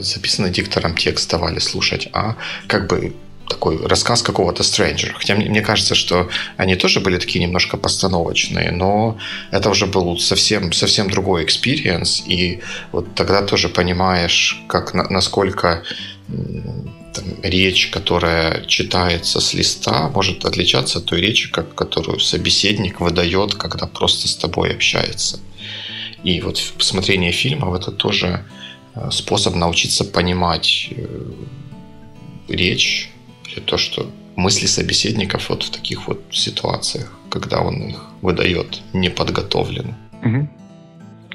записанный 0.00 0.50
диктором 0.50 0.94
текст 0.96 1.30
давали 1.30 1.58
слушать, 1.58 2.08
а 2.12 2.36
как 2.68 2.86
бы 2.88 3.12
такой 3.48 3.86
рассказ 3.86 4.22
какого-то 4.22 4.62
stranger 4.62 5.04
а. 5.04 5.14
Хотя 5.14 5.34
мне, 5.34 5.60
кажется, 5.60 5.94
что 5.94 6.28
они 6.56 6.76
тоже 6.76 7.00
были 7.00 7.18
такие 7.18 7.44
немножко 7.44 7.76
постановочные, 7.76 8.70
но 8.70 9.18
это 9.50 9.70
уже 9.70 9.86
был 9.86 10.18
совсем, 10.18 10.72
совсем 10.72 11.10
другой 11.10 11.44
experience, 11.44 12.22
и 12.26 12.60
вот 12.92 13.14
тогда 13.14 13.42
тоже 13.42 13.68
понимаешь, 13.68 14.62
как, 14.68 14.94
насколько 14.94 15.82
там, 17.14 17.24
речь, 17.42 17.88
которая 17.88 18.64
читается 18.64 19.40
с 19.40 19.54
листа, 19.54 20.08
может 20.08 20.44
отличаться 20.44 20.98
от 20.98 21.04
той 21.04 21.20
речи, 21.20 21.50
как, 21.50 21.74
которую 21.74 22.20
собеседник 22.20 23.00
выдает, 23.00 23.54
когда 23.54 23.86
просто 23.86 24.28
с 24.28 24.36
тобой 24.36 24.72
общается. 24.72 25.38
И 26.24 26.40
вот 26.40 26.60
посмотрение 26.78 27.32
фильмов 27.32 27.74
это 27.74 27.92
тоже 27.92 28.44
э, 28.94 29.10
способ 29.10 29.54
научиться 29.54 30.04
понимать 30.04 30.88
э, 30.90 31.06
речь 32.48 33.10
или 33.46 33.60
то, 33.60 33.76
что 33.76 34.10
мысли 34.36 34.66
собеседников 34.66 35.48
вот 35.48 35.62
в 35.62 35.70
таких 35.70 36.08
вот 36.08 36.20
ситуациях, 36.30 37.12
когда 37.30 37.60
он 37.60 37.88
их 37.88 38.04
выдает 38.22 38.80
неподготовленно. 38.92 39.96
Угу. 40.24 40.48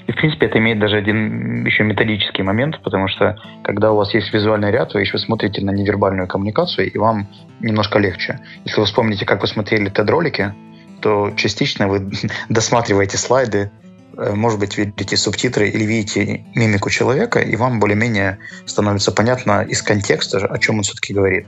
И, 0.08 0.12
в 0.12 0.16
принципе, 0.16 0.48
это 0.48 0.58
имеет 0.58 0.80
даже 0.80 0.98
один 0.98 1.64
еще 1.66 1.84
методический 1.84 2.44
момент, 2.44 2.82
потому 2.84 3.08
что 3.08 3.38
когда 3.64 3.92
у 3.92 3.96
вас 3.96 4.12
есть 4.16 4.34
визуальный 4.34 4.72
ряд, 4.72 4.94
вы 4.96 5.02
еще 5.02 5.20
смотрите 5.20 5.62
на 5.62 5.70
невербальную 5.70 6.28
коммуникацию, 6.28 6.92
и 6.92 6.98
вам 6.98 7.28
немножко 7.60 8.00
легче. 8.00 8.40
Если 8.66 8.80
вы 8.80 8.88
вспомните, 8.88 9.26
как 9.26 9.42
вы 9.42 9.48
смотрели 9.48 9.92
TED-ролики, 9.92 10.54
то 11.02 11.32
частично 11.36 11.88
вы 11.88 12.12
досматриваете 12.50 13.18
слайды, 13.18 13.72
э, 14.18 14.34
может 14.34 14.60
быть, 14.60 14.80
видите 14.80 15.16
субтитры 15.16 15.70
или 15.70 15.84
видите 15.84 16.44
мимику 16.56 16.90
человека, 16.90 17.40
и 17.40 17.56
вам 17.56 17.80
более-менее 17.80 18.40
становится 18.66 19.12
понятно 19.12 19.62
из 19.62 19.84
контекста, 19.84 20.40
о 20.40 20.58
чем 20.58 20.78
он 20.78 20.82
все-таки 20.82 21.14
говорит. 21.14 21.46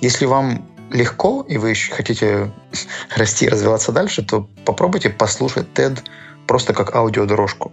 Если 0.00 0.24
вам 0.26 0.66
легко, 0.90 1.44
и 1.48 1.58
вы 1.58 1.70
еще 1.70 1.92
хотите 1.92 2.50
расти 3.16 3.46
и 3.46 3.48
развиваться 3.48 3.92
дальше, 3.92 4.22
то 4.22 4.48
попробуйте 4.64 5.10
послушать 5.10 5.68
TED 5.74 6.00
просто 6.46 6.72
как 6.72 6.94
аудиодорожку. 6.94 7.72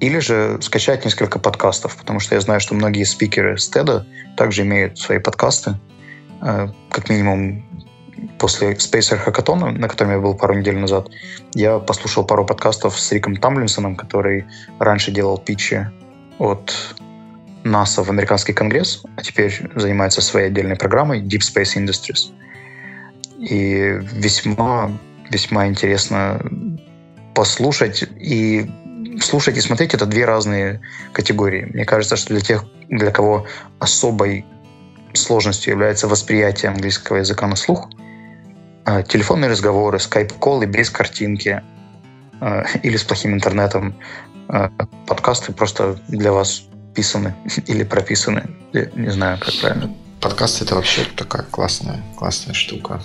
Или 0.00 0.18
же 0.18 0.58
скачать 0.60 1.04
несколько 1.04 1.38
подкастов, 1.38 1.96
потому 1.96 2.18
что 2.18 2.34
я 2.34 2.40
знаю, 2.40 2.60
что 2.60 2.74
многие 2.74 3.04
спикеры 3.04 3.56
с 3.56 3.70
TED 3.70 4.04
также 4.36 4.62
имеют 4.62 4.98
свои 4.98 5.18
подкасты. 5.18 5.76
Э, 6.40 6.68
как 6.90 7.08
минимум 7.08 7.64
после 8.38 8.72
Spacer 8.72 9.24
Hackathon, 9.24 9.70
на 9.70 9.88
котором 9.88 10.10
я 10.10 10.18
был 10.18 10.34
пару 10.34 10.54
недель 10.54 10.76
назад, 10.76 11.08
я 11.54 11.78
послушал 11.78 12.24
пару 12.24 12.44
подкастов 12.44 12.98
с 12.98 13.12
Риком 13.12 13.36
Тамлинсоном, 13.36 13.94
который 13.94 14.46
раньше 14.80 15.12
делал 15.12 15.38
питчи 15.38 15.88
от 16.38 16.96
НАСА 17.64 18.02
в 18.02 18.10
американский 18.10 18.52
конгресс, 18.52 19.02
а 19.16 19.22
теперь 19.22 19.70
занимается 19.74 20.20
своей 20.20 20.48
отдельной 20.48 20.76
программой 20.76 21.22
Deep 21.22 21.40
Space 21.40 21.76
Industries. 21.76 22.32
И 23.38 23.98
весьма, 24.12 24.90
весьма 25.30 25.66
интересно 25.66 26.40
послушать 27.34 28.04
и 28.18 28.70
слушать 29.20 29.56
и 29.56 29.60
смотреть 29.60 29.94
это 29.94 30.06
две 30.06 30.24
разные 30.24 30.80
категории. 31.12 31.68
Мне 31.72 31.84
кажется, 31.84 32.16
что 32.16 32.34
для 32.34 32.40
тех, 32.40 32.64
для 32.88 33.10
кого 33.10 33.46
особой 33.78 34.44
сложностью 35.14 35.72
является 35.72 36.08
восприятие 36.08 36.70
английского 36.70 37.18
языка 37.18 37.46
на 37.46 37.56
слух, 37.56 37.88
э, 38.86 39.02
телефонные 39.04 39.50
разговоры, 39.50 39.98
скайп-коллы 39.98 40.66
без 40.66 40.90
картинки 40.90 41.62
э, 42.40 42.64
или 42.82 42.96
с 42.96 43.04
плохим 43.04 43.34
интернетом, 43.34 43.94
э, 44.48 44.68
подкасты 45.06 45.52
просто 45.52 45.98
для 46.08 46.32
вас 46.32 46.64
писаны 46.94 47.34
или 47.66 47.84
прописаны. 47.84 48.50
Я 48.72 48.86
не 48.94 49.10
знаю, 49.10 49.38
как 49.38 49.54
правильно. 49.60 49.94
Подкаст 50.20 50.62
это 50.62 50.76
вообще 50.76 51.04
такая 51.16 51.42
классная, 51.42 52.00
классная 52.16 52.54
штука. 52.54 53.02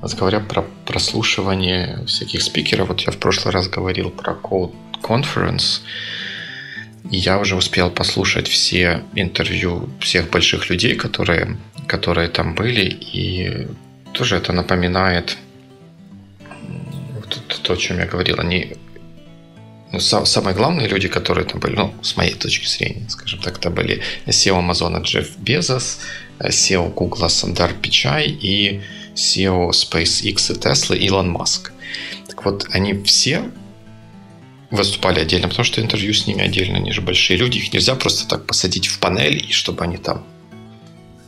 Вот 0.00 0.14
говоря 0.14 0.40
про 0.40 0.62
прослушивание 0.84 2.04
всяких 2.06 2.42
спикеров, 2.42 2.88
вот 2.88 3.00
я 3.02 3.12
в 3.12 3.18
прошлый 3.18 3.52
раз 3.52 3.68
говорил 3.68 4.10
про 4.10 4.32
Code 4.32 4.74
Conference. 5.02 5.80
И 7.10 7.16
я 7.16 7.38
уже 7.38 7.56
успел 7.56 7.90
послушать 7.90 8.48
все 8.48 9.02
интервью 9.14 9.88
всех 10.00 10.30
больших 10.30 10.70
людей, 10.70 10.96
которые, 10.96 11.56
которые 11.86 12.28
там 12.28 12.54
были. 12.54 12.84
И 12.84 13.68
тоже 14.12 14.36
это 14.36 14.52
напоминает 14.52 15.36
то, 17.28 17.58
то, 17.62 17.72
о 17.74 17.76
чем 17.76 17.98
я 17.98 18.06
говорил. 18.06 18.36
Они 18.38 18.76
ну, 19.96 20.26
самые 20.26 20.54
главные 20.54 20.88
люди, 20.88 21.08
которые 21.08 21.46
там 21.46 21.60
были, 21.60 21.74
ну, 21.76 21.94
с 22.02 22.16
моей 22.16 22.34
точки 22.34 22.66
зрения, 22.66 23.08
скажем 23.08 23.40
так, 23.40 23.58
это 23.58 23.70
были 23.70 24.02
SEO 24.26 24.58
Амазона 24.58 24.98
Джефф 24.98 25.38
Безос, 25.38 26.00
SEO 26.38 26.92
Google 26.92 27.28
Сандар 27.28 27.72
Пичай 27.72 28.28
и 28.28 28.82
SEO 29.14 29.70
SpaceX 29.70 30.52
и 30.52 30.58
Tesla 30.58 30.96
Илон 30.96 31.30
Маск. 31.30 31.72
Так 32.28 32.44
вот, 32.44 32.66
они 32.70 33.02
все 33.04 33.50
выступали 34.70 35.20
отдельно, 35.20 35.48
потому 35.48 35.64
что 35.64 35.80
интервью 35.80 36.12
с 36.12 36.26
ними 36.26 36.42
отдельно, 36.42 36.76
они 36.76 36.92
же 36.92 37.00
большие 37.00 37.38
люди, 37.38 37.58
их 37.58 37.72
нельзя 37.72 37.94
просто 37.94 38.28
так 38.28 38.46
посадить 38.46 38.86
в 38.88 38.98
панель, 38.98 39.44
и 39.48 39.52
чтобы 39.52 39.84
они 39.84 39.96
там 39.96 40.26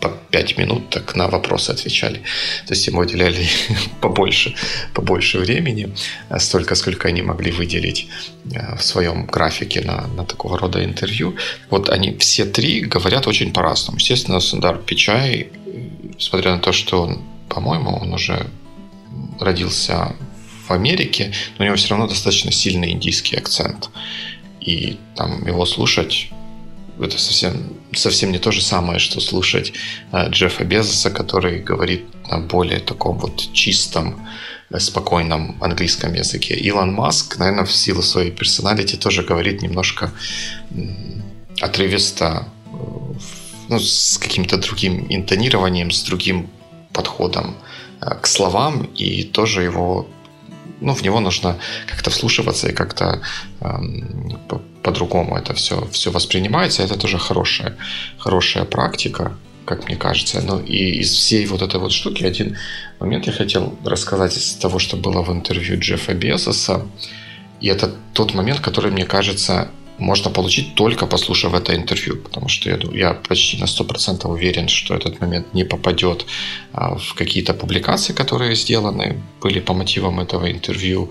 по 0.01 0.09
5 0.31 0.59
минут 0.59 0.91
так 0.91 1.17
на 1.17 1.29
вопросы 1.29 1.71
отвечали. 1.71 2.23
То 2.67 2.75
есть 2.75 2.89
им 2.89 2.99
уделяли 2.99 3.49
побольше, 4.01 4.55
побольше 4.95 5.39
времени, 5.39 5.95
столько, 6.39 6.75
сколько 6.75 7.09
они 7.09 7.23
могли 7.23 7.51
выделить 7.51 8.09
э, 8.53 8.77
в 8.77 8.83
своем 8.83 9.27
графике 9.27 9.81
на, 9.81 10.07
на 10.09 10.25
такого 10.25 10.59
рода 10.59 10.85
интервью. 10.85 11.37
Вот 11.71 11.89
они 11.91 12.17
все 12.19 12.45
три 12.45 12.81
говорят 12.81 13.27
очень 13.27 13.53
по-разному. 13.53 13.99
Естественно, 13.99 14.41
Сандар 14.41 14.79
Пичай, 14.79 15.49
несмотря 16.17 16.53
на 16.53 16.59
то, 16.61 16.73
что 16.73 17.03
он, 17.03 17.23
по-моему, 17.49 17.97
он 17.97 18.13
уже 18.13 18.47
родился 19.41 20.15
в 20.67 20.73
Америке, 20.73 21.33
но 21.59 21.65
у 21.65 21.67
него 21.67 21.77
все 21.77 21.91
равно 21.91 22.07
достаточно 22.07 22.53
сильный 22.53 22.93
индийский 22.93 23.37
акцент. 23.37 23.91
И 24.61 24.99
там 25.17 25.47
его 25.47 25.65
слушать 25.65 26.31
это 27.01 27.19
совсем, 27.19 27.77
совсем 27.93 28.33
не 28.33 28.39
то 28.39 28.51
же 28.51 28.61
самое, 28.61 28.99
что 28.99 29.21
слушать 29.21 29.73
э, 30.13 30.29
Джеффа 30.31 30.65
Безоса, 30.65 31.11
который 31.11 31.61
говорит 31.61 32.05
на 32.31 32.39
более 32.39 32.81
таком 32.81 33.19
вот 33.19 33.53
чистом, 33.53 34.27
э, 34.71 34.79
спокойном 34.79 35.57
английском 35.63 36.15
языке. 36.15 36.55
Илон 36.55 36.93
Маск, 36.93 37.39
наверное, 37.39 37.65
в 37.65 37.73
силу 37.73 38.03
своей 38.03 38.31
персоналити 38.31 38.97
тоже 38.97 39.23
говорит 39.23 39.63
немножко 39.63 40.13
отрывисто, 41.61 42.49
э, 42.67 42.77
ну, 43.69 43.79
с 43.79 44.19
каким-то 44.19 44.57
другим 44.57 45.07
интонированием, 45.09 45.91
с 45.91 46.03
другим 46.03 46.49
подходом 46.93 47.57
к 48.01 48.27
словам, 48.27 48.85
и 48.95 49.25
тоже 49.25 49.63
его 49.63 50.07
ну, 50.81 50.95
в 50.95 51.03
него 51.03 51.21
нужно 51.21 51.57
как-то 51.87 52.11
вслушиваться 52.11 52.69
и 52.69 52.73
как-то 52.73 53.21
эм, 53.61 54.41
по-другому 54.83 55.37
это 55.37 55.55
все, 55.55 55.87
все 55.91 56.11
воспринимается. 56.11 56.83
Это 56.83 56.99
тоже 56.99 57.19
хорошая, 57.19 57.77
хорошая 58.19 58.65
практика, 58.65 59.33
как 59.65 59.87
мне 59.87 59.97
кажется. 59.97 60.41
Ну 60.41 60.61
и 60.61 61.01
из 61.01 61.13
всей 61.13 61.47
вот 61.47 61.63
этой 61.63 61.81
вот 61.81 61.93
штуки 61.93 62.25
один 62.25 62.57
момент 63.01 63.27
я 63.27 63.33
хотел 63.33 63.79
рассказать 63.85 64.37
из 64.37 64.55
того, 64.55 64.79
что 64.79 64.97
было 64.97 65.23
в 65.23 65.33
интервью 65.33 65.79
Джеффа 65.79 66.15
Безоса. 66.15 66.87
И 67.61 67.69
это 67.69 67.95
тот 68.13 68.35
момент, 68.35 68.61
который, 68.61 68.93
мне 68.93 69.05
кажется, 69.05 69.69
можно 69.99 70.31
получить 70.31 70.75
только 70.75 71.07
послушав 71.07 71.55
это 71.55 71.75
интервью, 71.75 72.17
потому 72.17 72.49
что 72.49 72.71
я, 72.71 72.79
я 72.93 73.15
почти 73.15 73.59
на 73.59 73.65
100% 73.65 74.27
уверен, 74.29 74.69
что 74.69 74.95
этот 74.95 75.21
момент 75.21 75.55
не 75.55 75.65
попадет 75.65 76.27
а, 76.73 76.97
в 76.97 77.15
какие-то 77.15 77.55
публикации, 77.55 78.13
которые 78.13 78.55
сделаны, 78.55 79.21
были 79.43 79.61
по 79.61 79.75
мотивам 79.75 80.21
этого 80.21 80.51
интервью 80.51 81.11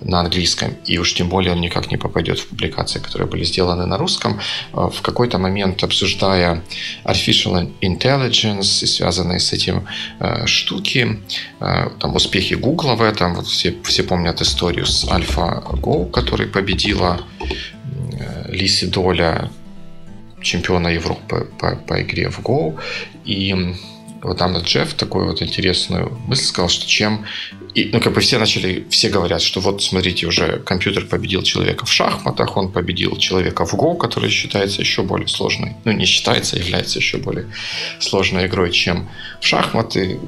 на 0.00 0.20
английском, 0.20 0.74
и 0.84 0.98
уж 0.98 1.14
тем 1.14 1.28
более 1.28 1.52
он 1.52 1.60
никак 1.60 1.90
не 1.90 1.96
попадет 1.96 2.38
в 2.38 2.48
публикации, 2.48 2.98
которые 2.98 3.28
были 3.28 3.44
сделаны 3.44 3.86
на 3.86 3.96
русском. 3.96 4.40
А, 4.72 4.88
в 4.88 5.00
какой-то 5.00 5.38
момент, 5.38 5.84
обсуждая 5.84 6.62
artificial 7.04 7.72
intelligence 7.80 8.82
и 8.82 8.86
связанные 8.86 9.38
с 9.38 9.52
этим 9.52 9.86
а, 10.18 10.46
штуки, 10.46 11.18
там 12.00 12.14
успехи 12.14 12.54
Google 12.54 12.96
в 12.96 13.02
этом, 13.02 13.34
вот 13.34 13.46
все, 13.46 13.74
все 13.84 14.02
помнят 14.02 14.40
историю 14.42 14.86
с 14.86 15.04
AlphaGo, 15.04 16.10
который 16.10 16.46
победила 16.46 17.20
Лиси 18.48 18.86
Доля, 18.86 19.50
чемпиона 20.42 20.88
Европы 20.88 21.48
по, 21.58 21.76
по 21.76 22.02
игре 22.02 22.28
в 22.28 22.40
Go. 22.40 22.78
И 23.24 23.74
вот 24.22 24.38
там 24.38 24.56
Джефф 24.56 24.94
такую 24.94 25.26
вот 25.26 25.42
интересную 25.42 26.16
мысль 26.26 26.44
сказал, 26.44 26.68
что 26.68 26.86
чем... 26.86 27.24
И, 27.74 27.90
ну, 27.92 28.00
как 28.00 28.12
бы 28.12 28.20
все 28.20 28.38
начали, 28.38 28.86
все 28.88 29.08
говорят, 29.10 29.42
что 29.42 29.60
вот, 29.60 29.82
смотрите, 29.82 30.26
уже 30.26 30.60
компьютер 30.60 31.06
победил 31.06 31.42
человека 31.42 31.84
в 31.86 31.92
шахматах, 31.92 32.56
он 32.56 32.70
победил 32.70 33.16
человека 33.16 33.66
в 33.66 33.74
Go, 33.74 33.96
который 33.96 34.30
считается 34.30 34.80
еще 34.80 35.02
более 35.02 35.26
сложной. 35.26 35.74
Ну, 35.84 35.90
не 35.90 36.04
считается, 36.04 36.56
а 36.56 36.60
является 36.60 37.00
еще 37.00 37.18
более 37.18 37.46
сложной 37.98 38.46
игрой, 38.46 38.70
чем 38.70 39.08
в 39.40 39.46
шахматы. 39.46 40.20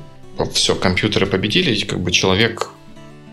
Все, 0.53 0.75
компьютеры 0.75 1.27
победили, 1.27 1.79
как 1.85 2.01
бы 2.01 2.11
человек 2.11 2.71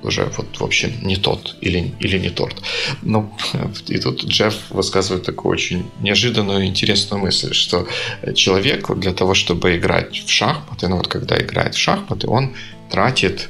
уже 0.05 0.31
вот, 0.37 0.59
в 0.59 0.63
общем, 0.63 0.93
не 1.01 1.15
тот 1.15 1.55
или, 1.61 1.93
или 1.99 2.19
не 2.19 2.29
торт. 2.29 2.61
Ну, 3.01 3.33
и 3.87 3.97
тут 3.97 4.25
Джефф 4.25 4.55
высказывает 4.71 5.25
такую 5.25 5.53
очень 5.53 5.85
неожиданную 6.01 6.65
интересную 6.65 7.21
мысль, 7.21 7.53
что 7.53 7.87
человек 8.35 8.91
для 8.97 9.13
того, 9.13 9.33
чтобы 9.33 9.75
играть 9.77 10.15
в 10.15 10.29
шахматы, 10.29 10.87
ну 10.87 10.97
вот 10.97 11.07
когда 11.07 11.37
играет 11.37 11.75
в 11.75 11.79
шахматы, 11.79 12.27
он 12.27 12.53
тратит 12.89 13.49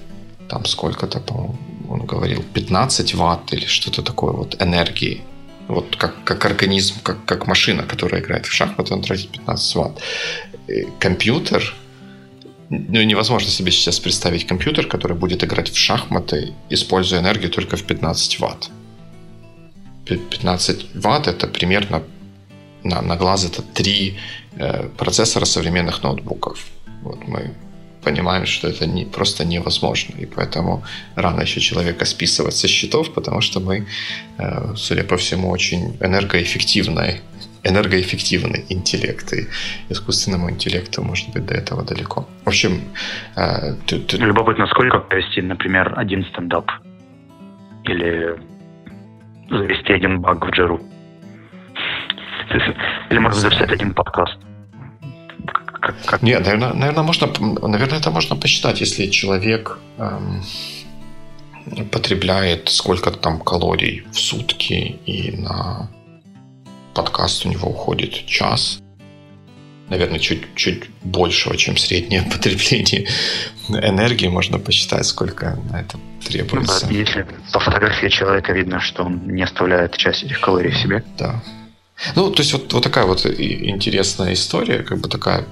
там 0.50 0.66
сколько-то, 0.66 1.20
по 1.20 1.56
он 1.90 2.06
говорил, 2.06 2.44
15 2.54 3.14
ватт 3.16 3.54
или 3.54 3.66
что-то 3.66 4.02
такое 4.02 4.32
вот 4.32 4.62
энергии. 4.62 5.22
Вот 5.68 5.96
как, 5.96 6.24
как 6.24 6.46
организм, 6.46 6.96
как, 7.04 7.24
как 7.26 7.48
машина, 7.48 7.84
которая 7.84 8.22
играет 8.22 8.46
в 8.46 8.52
шахматы, 8.52 8.94
он 8.94 9.02
тратит 9.02 9.30
15 9.30 9.76
ватт. 9.76 10.02
И 10.68 10.88
компьютер 11.00 11.74
ну, 12.74 13.04
невозможно 13.04 13.50
себе 13.50 13.72
сейчас 13.72 14.00
представить 14.00 14.48
компьютер, 14.48 14.88
который 14.88 15.16
будет 15.16 15.44
играть 15.44 15.70
в 15.70 15.78
шахматы, 15.78 16.54
используя 16.70 17.20
энергию 17.20 17.52
только 17.52 17.78
в 17.78 17.84
15 17.84 18.40
ватт. 18.40 18.70
15 20.06 20.96
ватт 20.96 21.28
это 21.28 21.48
примерно 21.48 22.04
на, 22.84 23.02
на 23.02 23.16
глаз 23.16 23.46
это 23.46 23.62
три 23.62 24.18
э, 24.58 24.90
процессора 24.98 25.46
современных 25.46 26.04
ноутбуков. 26.04 26.66
Вот 27.04 27.28
мы 27.28 27.54
понимаем, 28.04 28.46
что 28.46 28.68
это 28.68 28.86
не, 28.88 29.06
просто 29.06 29.46
невозможно. 29.46 30.16
И 30.22 30.26
поэтому 30.26 30.84
рано 31.16 31.42
еще 31.42 31.60
человека 31.60 32.06
списывать 32.06 32.56
со 32.56 32.68
счетов, 32.68 33.14
потому 33.14 33.42
что 33.42 33.60
мы, 33.60 33.86
э, 34.38 34.74
судя 34.76 35.04
по 35.04 35.16
всему, 35.18 35.50
очень 35.50 35.96
энергоэффективная 36.02 37.22
энергоэффективный 37.64 38.66
интеллект. 38.70 39.34
И 39.34 39.48
искусственному 39.90 40.50
интеллекту, 40.50 41.04
может 41.04 41.30
быть, 41.34 41.46
до 41.46 41.54
этого 41.54 41.84
далеко. 41.84 42.28
В 42.46 42.48
общем... 42.48 42.82
Э, 43.36 43.76
ты, 43.88 44.00
ты... 44.00 44.18
Любопытно, 44.18 44.68
сколько 44.68 45.00
провести, 45.00 45.42
например, 45.42 45.94
один 45.98 46.26
стендап? 46.26 46.70
Или 47.86 48.36
завести 49.50 49.94
один 49.94 50.20
баг 50.22 50.46
в 50.46 50.50
джеру? 50.50 50.82
Или 53.10 53.20
можно 53.20 53.40
записать 53.40 53.72
один 53.72 53.94
подкаст? 53.94 54.38
Как, 55.82 55.96
как? 56.06 56.22
Нет, 56.22 56.46
наверное, 56.46 56.74
наверное, 56.74 57.04
можно, 57.04 57.28
наверное, 57.68 58.00
это 58.00 58.12
можно 58.12 58.36
посчитать, 58.36 58.80
если 58.80 59.08
человек 59.08 59.80
эм, 59.98 60.42
потребляет 61.92 62.70
сколько-то 62.70 63.18
там 63.18 63.40
калорий 63.40 64.06
в 64.12 64.16
сутки 64.16 65.00
и 65.06 65.36
на 65.38 65.90
подкаст 66.94 67.46
у 67.46 67.50
него 67.50 67.70
уходит 67.70 68.26
час. 68.26 68.80
Наверное, 69.90 70.20
чуть-чуть 70.20 70.90
большего, 71.04 71.58
чем 71.58 71.78
среднее 71.78 72.22
потребление 72.32 73.08
энергии. 73.70 74.28
Можно 74.28 74.60
посчитать, 74.60 75.06
сколько 75.06 75.60
на 75.72 75.82
это 75.82 76.00
требуется. 76.26 76.88
Ну, 76.88 76.94
да, 76.94 76.98
если 76.98 77.28
по 77.52 77.60
фотографии 77.60 78.08
человека 78.08 78.54
видно, 78.54 78.80
что 78.80 79.04
он 79.04 79.28
не 79.28 79.44
оставляет 79.44 79.98
часть 79.98 80.24
этих 80.24 80.40
калорий 80.40 80.72
в 80.72 80.78
себе. 80.78 81.04
Да. 81.18 81.44
Ну, 82.16 82.32
то 82.32 82.42
есть 82.42 82.54
вот, 82.54 82.74
вот 82.74 82.84
такая 82.84 83.06
вот 83.06 83.26
интересная 83.26 84.34
история, 84.34 84.80
как 84.80 85.00
бы 85.00 85.10
такая 85.10 85.46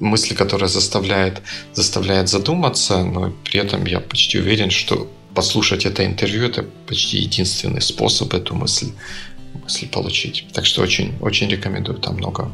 мысль, 0.00 0.34
которая 0.34 0.68
заставляет, 0.68 1.42
заставляет 1.72 2.28
задуматься, 2.28 3.04
но 3.04 3.32
при 3.44 3.60
этом 3.60 3.84
я 3.86 4.00
почти 4.00 4.38
уверен, 4.38 4.70
что 4.70 5.10
послушать 5.34 5.84
это 5.84 6.04
интервью– 6.04 6.44
это 6.46 6.64
почти 6.86 7.18
единственный 7.18 7.82
способ 7.82 8.32
эту 8.34 8.54
мысль 8.54 8.92
мысли 9.62 9.86
получить. 9.86 10.46
Так 10.52 10.66
что 10.66 10.82
очень, 10.82 11.16
очень 11.20 11.48
рекомендую. 11.48 11.98
Там 11.98 12.16
много, 12.16 12.50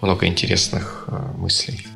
много 0.00 0.26
интересных 0.26 1.04
э, 1.08 1.16
мыслей. 1.36 1.86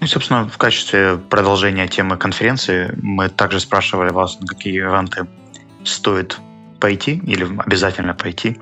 Ну, 0.00 0.06
собственно, 0.06 0.48
в 0.48 0.56
качестве 0.56 1.18
продолжения 1.18 1.86
темы 1.86 2.16
конференции 2.16 2.94
мы 3.02 3.28
также 3.28 3.60
спрашивали 3.60 4.10
вас, 4.10 4.40
на 4.40 4.46
какие 4.46 4.74
ивенты 4.78 5.26
стоит 5.84 6.38
пойти 6.80 7.20
или 7.26 7.46
обязательно 7.58 8.14
пойти. 8.14 8.58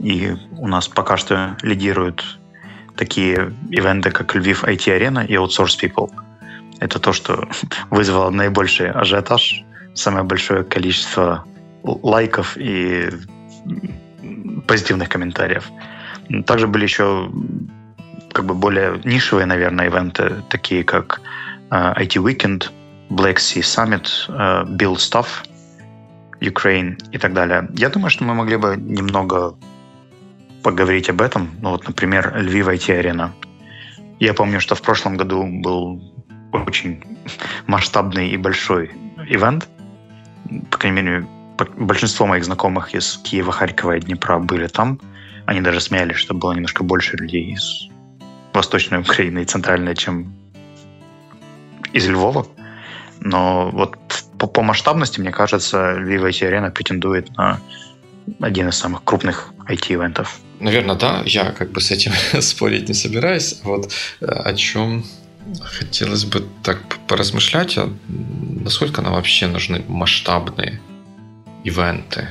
И 0.00 0.34
у 0.56 0.66
нас 0.66 0.88
пока 0.88 1.16
что 1.16 1.56
лидируют 1.62 2.38
такие 2.96 3.52
ивенты, 3.70 4.10
как 4.10 4.34
Львив 4.34 4.64
IT-арена 4.64 5.26
и 5.26 5.34
Outsource 5.34 5.78
People. 5.80 6.10
Это 6.80 6.98
то, 6.98 7.12
что 7.12 7.48
вызвало 7.90 8.30
наибольший 8.30 8.90
ажиотаж, 8.90 9.64
самое 9.94 10.24
большое 10.24 10.64
количество 10.64 11.44
лайков 11.82 12.56
и 12.56 13.10
позитивных 14.72 15.10
комментариев. 15.10 15.70
Также 16.46 16.66
были 16.66 16.84
еще 16.84 17.30
как 18.32 18.46
бы 18.46 18.54
более 18.54 19.00
нишевые, 19.04 19.44
наверное, 19.44 19.86
ивенты, 19.86 20.42
такие 20.48 20.82
как 20.82 21.20
uh, 21.70 21.94
IT 21.98 22.16
Weekend, 22.24 22.70
Black 23.10 23.36
Sea 23.36 23.60
Summit, 23.60 24.06
uh, 24.28 24.64
Build 24.64 24.96
Stuff, 24.96 25.26
Ukraine 26.40 26.96
и 27.12 27.18
так 27.18 27.34
далее. 27.34 27.68
Я 27.76 27.90
думаю, 27.90 28.08
что 28.08 28.24
мы 28.24 28.32
могли 28.34 28.56
бы 28.56 28.76
немного 28.78 29.54
поговорить 30.62 31.10
об 31.10 31.20
этом. 31.20 31.50
Ну 31.60 31.70
вот, 31.70 31.86
например, 31.86 32.34
Львив 32.38 32.68
IT-арена. 32.68 33.30
Я 34.20 34.32
помню, 34.32 34.58
что 34.60 34.74
в 34.74 34.80
прошлом 34.80 35.18
году 35.18 35.44
был 35.62 36.00
очень 36.52 37.02
масштабный 37.66 38.30
и 38.30 38.38
большой 38.38 38.90
ивент. 39.28 39.68
По 40.70 40.78
крайней 40.78 41.02
мере, 41.02 41.26
большинство 41.76 42.26
моих 42.26 42.44
знакомых 42.44 42.94
из 42.94 43.18
Киева, 43.18 43.52
Харькова 43.52 43.96
и 43.96 44.00
Днепра 44.00 44.38
были 44.38 44.66
там. 44.66 45.00
Они 45.46 45.60
даже 45.60 45.80
смеялись, 45.80 46.16
что 46.16 46.34
было 46.34 46.52
немножко 46.52 46.84
больше 46.84 47.16
людей 47.16 47.52
из 47.52 47.88
Восточной 48.52 49.00
Украины 49.00 49.40
и 49.40 49.44
Центральной, 49.44 49.94
чем 49.94 50.34
из 51.92 52.08
Львова. 52.08 52.46
Но 53.20 53.70
вот 53.70 53.96
по, 54.38 54.46
по 54.46 54.62
масштабности, 54.62 55.20
мне 55.20 55.30
кажется, 55.30 55.96
Viva 55.98 56.28
IT 56.28 56.48
Arena 56.48 56.70
претендует 56.70 57.30
на 57.36 57.60
один 58.40 58.68
из 58.68 58.76
самых 58.76 59.04
крупных 59.04 59.52
IT-ивентов. 59.68 60.40
Наверное, 60.60 60.96
да. 60.96 61.22
Я 61.24 61.50
как 61.52 61.70
бы 61.72 61.80
с 61.80 61.90
этим 61.90 62.12
спорить 62.40 62.88
не 62.88 62.94
собираюсь. 62.94 63.60
Вот 63.64 63.92
э, 64.20 64.26
о 64.26 64.54
чем 64.54 65.04
хотелось 65.62 66.24
бы 66.24 66.46
так 66.62 66.78
поразмышлять, 67.08 67.76
а 67.78 67.92
насколько 68.08 69.02
нам 69.02 69.14
вообще 69.14 69.48
нужны 69.48 69.84
масштабные 69.88 70.80
ивенты. 71.64 72.28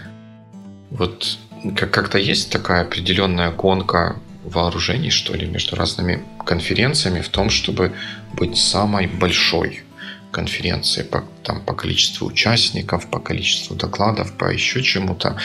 Вот 0.90 1.38
как-то 1.76 2.18
есть 2.18 2.52
такая 2.52 2.82
определенная 2.82 3.52
гонка 3.52 4.18
вооружений, 4.44 5.12
что 5.12 5.36
ли, 5.36 5.48
между 5.48 5.76
разными 5.76 6.24
конференциями 6.46 7.22
в 7.22 7.30
том, 7.30 7.50
чтобы 7.50 7.94
быть 8.34 8.58
самой 8.58 9.08
большой 9.08 9.84
конференцией 10.32 11.06
по, 11.06 11.24
там, 11.44 11.62
по 11.62 11.74
количеству 11.74 12.28
участников, 12.28 13.08
по 13.10 13.20
количеству 13.20 13.76
докладов, 13.76 14.34
по 14.38 14.46
еще 14.46 14.82
чему-то. 14.82 15.38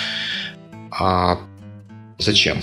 А 0.90 1.38
зачем? 2.18 2.58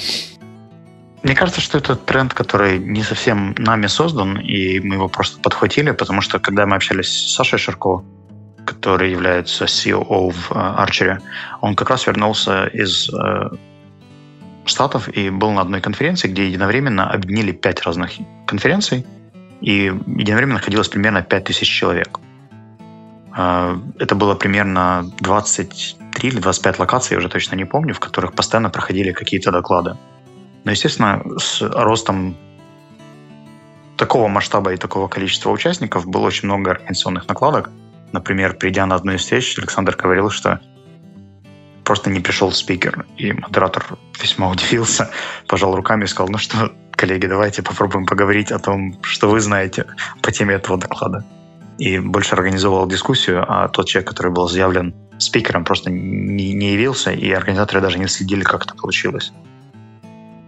Мне 1.21 1.35
кажется, 1.35 1.61
что 1.61 1.77
это 1.77 1.95
тренд, 1.95 2.33
который 2.33 2.79
не 2.79 3.03
совсем 3.03 3.55
нами 3.57 3.87
создан, 3.87 4.39
и 4.39 4.79
мы 4.79 4.95
его 4.95 5.07
просто 5.07 5.39
подхватили, 5.39 5.91
потому 5.91 6.21
что 6.21 6.39
когда 6.39 6.65
мы 6.65 6.75
общались 6.75 7.07
с 7.07 7.35
Сашей 7.35 7.59
Шарко, 7.59 8.03
который 8.65 9.11
является 9.11 9.65
CEO 9.65 10.31
в 10.31 10.51
Archery, 10.51 11.19
он 11.61 11.75
как 11.75 11.89
раз 11.89 12.07
вернулся 12.07 12.65
из 12.67 13.09
э, 13.09 13.49
Штатов 14.65 15.09
и 15.09 15.29
был 15.29 15.51
на 15.51 15.61
одной 15.61 15.81
конференции, 15.81 16.29
где 16.29 16.47
единовременно 16.47 17.09
объединили 17.09 17.51
пять 17.51 17.81
разных 17.83 18.11
конференций, 18.45 19.05
и 19.61 19.91
единовременно 20.17 20.55
находилось 20.55 20.87
примерно 20.87 21.21
5000 21.21 21.67
человек. 21.67 22.19
Э, 23.35 23.77
это 23.99 24.15
было 24.15 24.35
примерно 24.35 25.11
23 25.19 26.29
или 26.29 26.39
25 26.39 26.79
локаций, 26.79 27.15
я 27.15 27.17
уже 27.17 27.29
точно 27.29 27.55
не 27.55 27.65
помню, 27.65 27.93
в 27.93 27.99
которых 27.99 28.33
постоянно 28.33 28.69
проходили 28.69 29.11
какие-то 29.11 29.51
доклады. 29.51 29.97
Но, 30.63 30.71
естественно, 30.71 31.21
с 31.37 31.61
ростом 31.61 32.37
такого 33.97 34.27
масштаба 34.27 34.73
и 34.73 34.77
такого 34.77 35.07
количества 35.07 35.51
участников 35.51 36.05
было 36.07 36.27
очень 36.27 36.47
много 36.47 36.71
организационных 36.71 37.27
накладок. 37.27 37.69
Например, 38.13 38.53
придя 38.53 38.85
на 38.85 38.95
одну 38.95 39.13
из 39.13 39.21
встреч, 39.21 39.57
Александр 39.57 39.97
говорил, 39.97 40.29
что 40.29 40.59
просто 41.83 42.09
не 42.09 42.19
пришел 42.19 42.51
спикер. 42.51 43.05
И 43.17 43.33
модератор 43.33 43.85
весьма 44.21 44.49
удивился, 44.49 45.09
пожал 45.47 45.75
руками 45.75 46.05
и 46.05 46.07
сказал, 46.07 46.29
ну 46.29 46.37
что, 46.37 46.71
коллеги, 46.91 47.25
давайте 47.25 47.63
попробуем 47.63 48.05
поговорить 48.05 48.51
о 48.51 48.59
том, 48.59 48.97
что 49.01 49.29
вы 49.29 49.41
знаете 49.41 49.85
по 50.21 50.31
теме 50.31 50.53
этого 50.55 50.77
доклада. 50.77 51.25
И 51.79 51.97
больше 51.97 52.35
организовывал 52.35 52.87
дискуссию, 52.87 53.43
а 53.47 53.67
тот 53.67 53.87
человек, 53.87 54.09
который 54.09 54.31
был 54.31 54.47
заявлен 54.47 54.93
спикером, 55.17 55.65
просто 55.65 55.89
не, 55.89 56.53
не 56.53 56.73
явился, 56.73 57.11
и 57.11 57.31
организаторы 57.31 57.81
даже 57.81 57.97
не 57.97 58.07
следили, 58.07 58.43
как 58.43 58.65
это 58.65 58.75
получилось. 58.75 59.33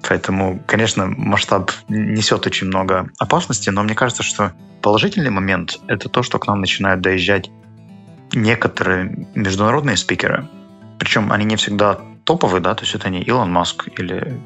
Поэтому, 0.07 0.59
конечно, 0.67 1.07
масштаб 1.07 1.71
несет 1.87 2.45
очень 2.45 2.67
много 2.67 3.09
опасностей, 3.17 3.71
но 3.71 3.83
мне 3.83 3.95
кажется, 3.95 4.23
что 4.23 4.51
положительный 4.81 5.31
момент— 5.31 5.79
это 5.87 6.09
то, 6.09 6.21
что 6.21 6.37
к 6.37 6.47
нам 6.47 6.61
начинают 6.61 7.01
доезжать 7.01 7.49
некоторые 8.33 9.27
международные 9.33 9.97
спикеры. 9.97 10.47
Причем 10.99 11.31
они 11.31 11.45
не 11.45 11.55
всегда 11.55 11.99
топовые, 12.23 12.61
да, 12.61 12.75
то 12.75 12.83
есть 12.83 12.95
это 12.95 13.09
не 13.09 13.21
Илон 13.23 13.51
Маск 13.51 13.87
или 13.97 14.39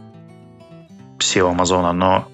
SEO 1.20 1.52
Амазона, 1.52 1.92
но 1.92 2.28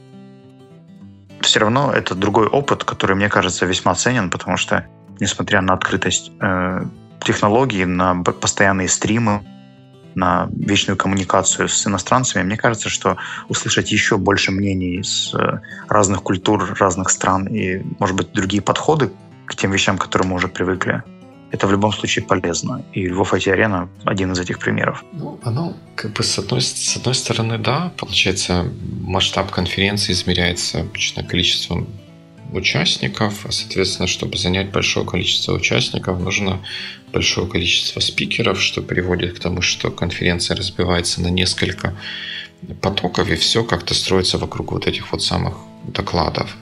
все 1.42 1.60
равно 1.60 1.92
это 1.92 2.16
другой 2.16 2.48
опыт, 2.48 2.84
который, 2.84 3.16
мне 3.16 3.30
кажется, 3.30 3.66
весьма 3.66 3.96
ценен, 3.96 4.30
потому 4.30 4.58
что, 4.58 4.86
несмотря 5.20 5.62
на 5.62 5.74
открытость 5.74 6.32
э, 6.42 6.86
технологий, 7.22 7.86
на 7.86 8.16
постоянные 8.24 8.88
стримы, 8.88 9.44
на 10.16 10.50
вечную 10.56 10.98
коммуникацию 10.98 11.68
с 11.68 11.86
иностранцами, 11.86 12.44
мне 12.44 12.58
кажется, 12.58 12.90
что 12.90 13.18
услышать 13.50 13.92
еще 13.92 14.18
больше 14.18 14.52
мнений 14.52 15.04
с 15.04 15.34
э, 15.34 15.60
разных 15.88 16.24
культур, 16.24 16.76
разных 16.80 17.10
стран 17.10 17.48
и, 17.48 17.82
может 18.00 18.16
быть, 18.16 18.32
другие 18.32 18.62
подходы 18.62 19.12
к 19.46 19.56
тем 19.56 19.72
вещам, 19.72 19.98
к 19.98 20.04
которым 20.04 20.30
мы 20.30 20.36
уже 20.36 20.48
привыкли, 20.48 21.04
это 21.52 21.68
в 21.68 21.72
любом 21.72 21.94
случае 21.94 22.26
полезно. 22.26 22.84
И 22.94 23.08
Львов 23.08 23.34
IT-арена 23.34 23.90
один 24.04 24.32
из 24.32 24.40
этих 24.40 24.60
примеров. 24.60 25.04
Ну, 25.14 25.40
оно 25.44 25.74
как 25.96 26.12
бы 26.14 26.24
с 26.24 26.38
одной, 26.40 26.62
с 26.62 26.98
одной 26.98 27.16
стороны, 27.16 27.58
да, 27.58 27.92
получается, 27.98 28.66
масштаб 29.02 29.52
конференции 29.52 30.14
измеряется 30.14 30.82
обычно 30.82 31.24
количеством 31.24 31.88
участников, 32.56 33.46
а, 33.46 33.52
соответственно, 33.52 34.08
чтобы 34.08 34.38
занять 34.38 34.72
большое 34.72 35.06
количество 35.06 35.54
участников, 35.54 36.20
нужно 36.20 36.62
большое 37.12 37.48
количество 37.48 38.00
спикеров, 38.00 38.62
что 38.62 38.82
приводит 38.82 39.38
к 39.38 39.40
тому, 39.40 39.62
что 39.62 39.92
конференция 39.92 40.58
разбивается 40.58 41.22
на 41.22 41.28
несколько 41.28 41.96
потоков, 42.82 43.30
и 43.30 43.36
все 43.36 43.64
как-то 43.64 43.94
строится 43.94 44.38
вокруг 44.38 44.72
вот 44.72 44.88
этих 44.88 45.12
вот 45.12 45.22
самых 45.22 45.56
докладов. 45.88 46.56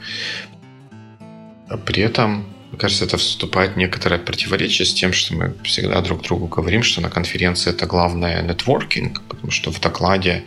А 1.69 1.77
при 1.77 2.03
этом, 2.03 2.45
мне 2.69 2.77
кажется, 2.77 3.05
это 3.05 3.17
вступает 3.17 3.73
в 3.73 3.77
некоторое 3.77 4.19
противоречие 4.19 4.85
с 4.85 4.93
тем, 4.93 5.13
что 5.13 5.35
мы 5.35 5.55
всегда 5.63 6.01
друг 6.01 6.23
другу 6.23 6.47
говорим, 6.47 6.83
что 6.83 7.01
на 7.01 7.09
конференции 7.09 7.69
это 7.71 7.85
главное 7.85 8.41
нетворкинг, 8.41 9.21
потому 9.23 9.51
что 9.51 9.71
в 9.71 9.79
докладе, 9.79 10.43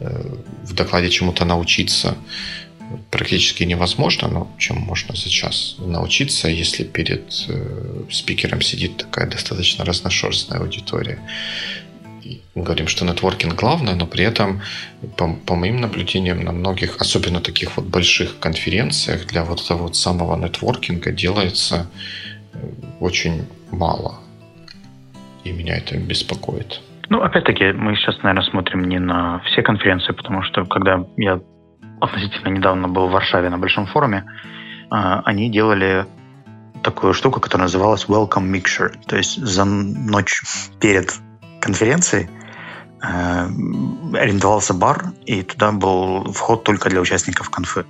э, 0.00 0.36
в 0.64 0.74
докладе 0.74 1.10
чему-то 1.10 1.44
научиться 1.44 2.16
практически 3.10 3.64
невозможно, 3.64 4.28
но 4.28 4.50
чем 4.58 4.78
можно 4.78 5.16
сейчас 5.16 5.76
научиться, 5.78 6.48
если 6.48 6.84
перед 6.84 7.32
э, 7.48 8.04
спикером 8.10 8.62
сидит 8.62 8.96
такая 8.96 9.28
достаточно 9.28 9.84
разношерстная 9.84 10.60
аудитория. 10.60 11.18
И 12.22 12.40
говорим, 12.54 12.86
что 12.86 13.04
нетворкинг 13.04 13.54
главное, 13.54 13.94
но 13.94 14.06
при 14.06 14.24
этом, 14.24 14.60
по, 15.16 15.34
по 15.46 15.54
моим 15.54 15.80
наблюдениям, 15.80 16.40
на 16.40 16.52
многих, 16.52 17.00
особенно 17.00 17.40
таких 17.40 17.76
вот 17.76 17.86
больших 17.86 18.38
конференциях, 18.38 19.26
для 19.26 19.44
вот 19.44 19.60
этого 19.62 19.82
вот 19.82 19.96
самого 19.96 20.36
нетворкинга 20.36 21.12
делается 21.12 21.86
э, 22.52 22.58
очень 23.00 23.44
мало. 23.70 24.20
И 25.44 25.52
меня 25.52 25.76
это 25.76 25.96
беспокоит. 25.96 26.80
Ну, 27.08 27.22
опять-таки, 27.22 27.72
мы 27.72 27.96
сейчас, 27.96 28.22
наверное, 28.22 28.48
смотрим 28.48 28.84
не 28.84 29.00
на 29.00 29.40
все 29.40 29.62
конференции, 29.62 30.12
потому 30.12 30.42
что 30.42 30.64
когда 30.64 31.04
я 31.16 31.40
относительно 32.00 32.48
недавно 32.48 32.88
был 32.88 33.08
в 33.08 33.12
Варшаве 33.12 33.50
на 33.50 33.58
большом 33.58 33.86
форуме, 33.86 34.24
а, 34.90 35.20
они 35.24 35.50
делали 35.50 36.06
такую 36.82 37.14
штуку, 37.14 37.40
которая 37.40 37.66
называлась 37.66 38.06
Welcome 38.06 38.50
Mixture. 38.50 38.92
То 39.06 39.16
есть 39.16 39.36
за 39.36 39.64
ночь 39.64 40.42
перед 40.80 41.14
конференцией 41.60 42.30
э, 43.02 43.48
арендовался 44.14 44.74
бар, 44.74 45.12
и 45.26 45.42
туда 45.42 45.72
был 45.72 46.32
вход 46.32 46.64
только 46.64 46.88
для 46.88 47.00
участников 47.00 47.50
конфы. 47.50 47.84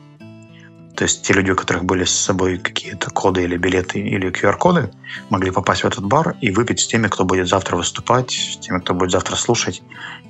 То 0.97 1.05
есть 1.05 1.23
те 1.23 1.33
люди, 1.33 1.51
у 1.51 1.57
которых 1.57 1.85
были 1.85 2.05
с 2.05 2.11
собой 2.11 2.59
какие-то 2.59 3.11
коды 3.11 3.45
или 3.45 3.57
билеты 3.57 4.01
или 4.01 4.31
QR-коды, 4.31 4.91
могли 5.31 5.51
попасть 5.51 5.83
в 5.83 5.87
этот 5.87 6.05
бар 6.05 6.37
и 6.41 6.51
выпить 6.51 6.81
с 6.81 6.87
теми, 6.87 7.07
кто 7.09 7.25
будет 7.25 7.49
завтра 7.49 7.77
выступать, 7.77 8.33
с 8.33 8.59
теми, 8.59 8.81
кто 8.81 8.93
будет 8.93 9.13
завтра 9.13 9.37
слушать. 9.37 9.83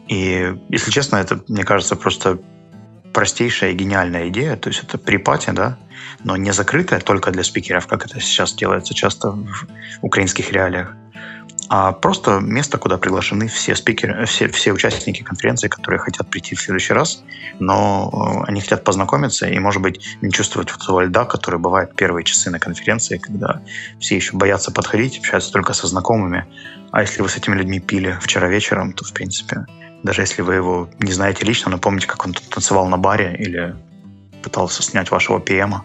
И, 0.06 0.54
если 0.68 0.90
честно, 0.90 1.16
это, 1.16 1.42
мне 1.48 1.64
кажется, 1.64 1.96
просто 1.96 2.38
простейшая 3.12 3.70
и 3.72 3.74
гениальная 3.74 4.28
идея, 4.28 4.56
то 4.56 4.68
есть 4.68 4.82
это 4.82 4.98
припати, 4.98 5.50
да, 5.50 5.78
но 6.24 6.36
не 6.36 6.52
закрытая 6.52 7.00
только 7.00 7.30
для 7.30 7.44
спикеров, 7.44 7.86
как 7.86 8.06
это 8.06 8.20
сейчас 8.20 8.54
делается 8.54 8.94
часто 8.94 9.30
в 9.30 9.66
украинских 10.02 10.52
реалиях, 10.52 10.94
а 11.72 11.92
просто 11.92 12.40
место, 12.40 12.78
куда 12.78 12.98
приглашены 12.98 13.46
все 13.46 13.76
спикеры, 13.76 14.26
все, 14.26 14.48
все 14.48 14.72
участники 14.72 15.22
конференции, 15.22 15.68
которые 15.68 16.00
хотят 16.00 16.28
прийти 16.28 16.56
в 16.56 16.60
следующий 16.60 16.92
раз, 16.92 17.22
но 17.60 18.42
э, 18.42 18.50
они 18.50 18.60
хотят 18.60 18.82
познакомиться 18.82 19.46
и, 19.46 19.56
может 19.60 19.80
быть, 19.80 20.04
не 20.20 20.32
чувствовать 20.32 20.72
этого 20.72 21.04
льда, 21.04 21.24
который 21.26 21.60
бывает 21.60 21.94
первые 21.94 22.24
часы 22.24 22.50
на 22.50 22.58
конференции, 22.58 23.18
когда 23.18 23.62
все 24.00 24.16
еще 24.16 24.36
боятся 24.36 24.72
подходить, 24.72 25.18
общаются 25.18 25.52
только 25.52 25.72
со 25.72 25.86
знакомыми. 25.86 26.44
А 26.90 27.02
если 27.02 27.22
вы 27.22 27.28
с 27.28 27.36
этими 27.36 27.54
людьми 27.54 27.78
пили 27.78 28.18
вчера 28.20 28.48
вечером, 28.48 28.92
то, 28.92 29.04
в 29.04 29.12
принципе, 29.12 29.64
Даже 30.02 30.22
если 30.22 30.42
вы 30.42 30.54
его 30.54 30.88
не 30.98 31.12
знаете 31.12 31.44
лично, 31.44 31.70
но 31.70 31.78
помните, 31.78 32.06
как 32.06 32.24
он 32.24 32.32
танцевал 32.32 32.86
на 32.86 32.96
баре 32.96 33.36
или 33.38 33.76
пытался 34.42 34.82
снять 34.82 35.10
вашего 35.10 35.38
ПМа. 35.38 35.84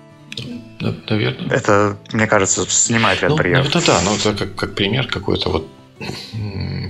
Наверное. 0.79 1.49
Это, 1.49 1.97
мне 2.11 2.27
кажется, 2.27 2.65
снимает 2.69 3.21
ряд 3.21 3.31
ну, 3.31 3.37
барьеров. 3.37 3.67
Это 3.67 3.85
да, 3.85 4.01
но 4.01 4.15
это 4.15 4.33
как, 4.33 4.55
как 4.55 4.75
пример 4.75 5.07
какой-то 5.07 5.49
вот 5.49 5.67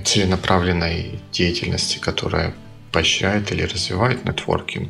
целенаправленной 0.04 1.20
деятельности, 1.32 1.98
которая 1.98 2.54
поощряет 2.92 3.52
или 3.52 3.62
развивает 3.62 4.24
нетворкинг. 4.24 4.88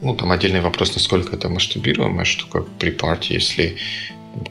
Ну, 0.00 0.14
там 0.14 0.30
отдельный 0.30 0.60
вопрос, 0.60 0.94
насколько 0.94 1.34
это 1.36 1.48
масштабируемая 1.48 2.24
штука 2.24 2.64
при 2.78 2.90
партии, 2.90 3.34
если 3.34 3.76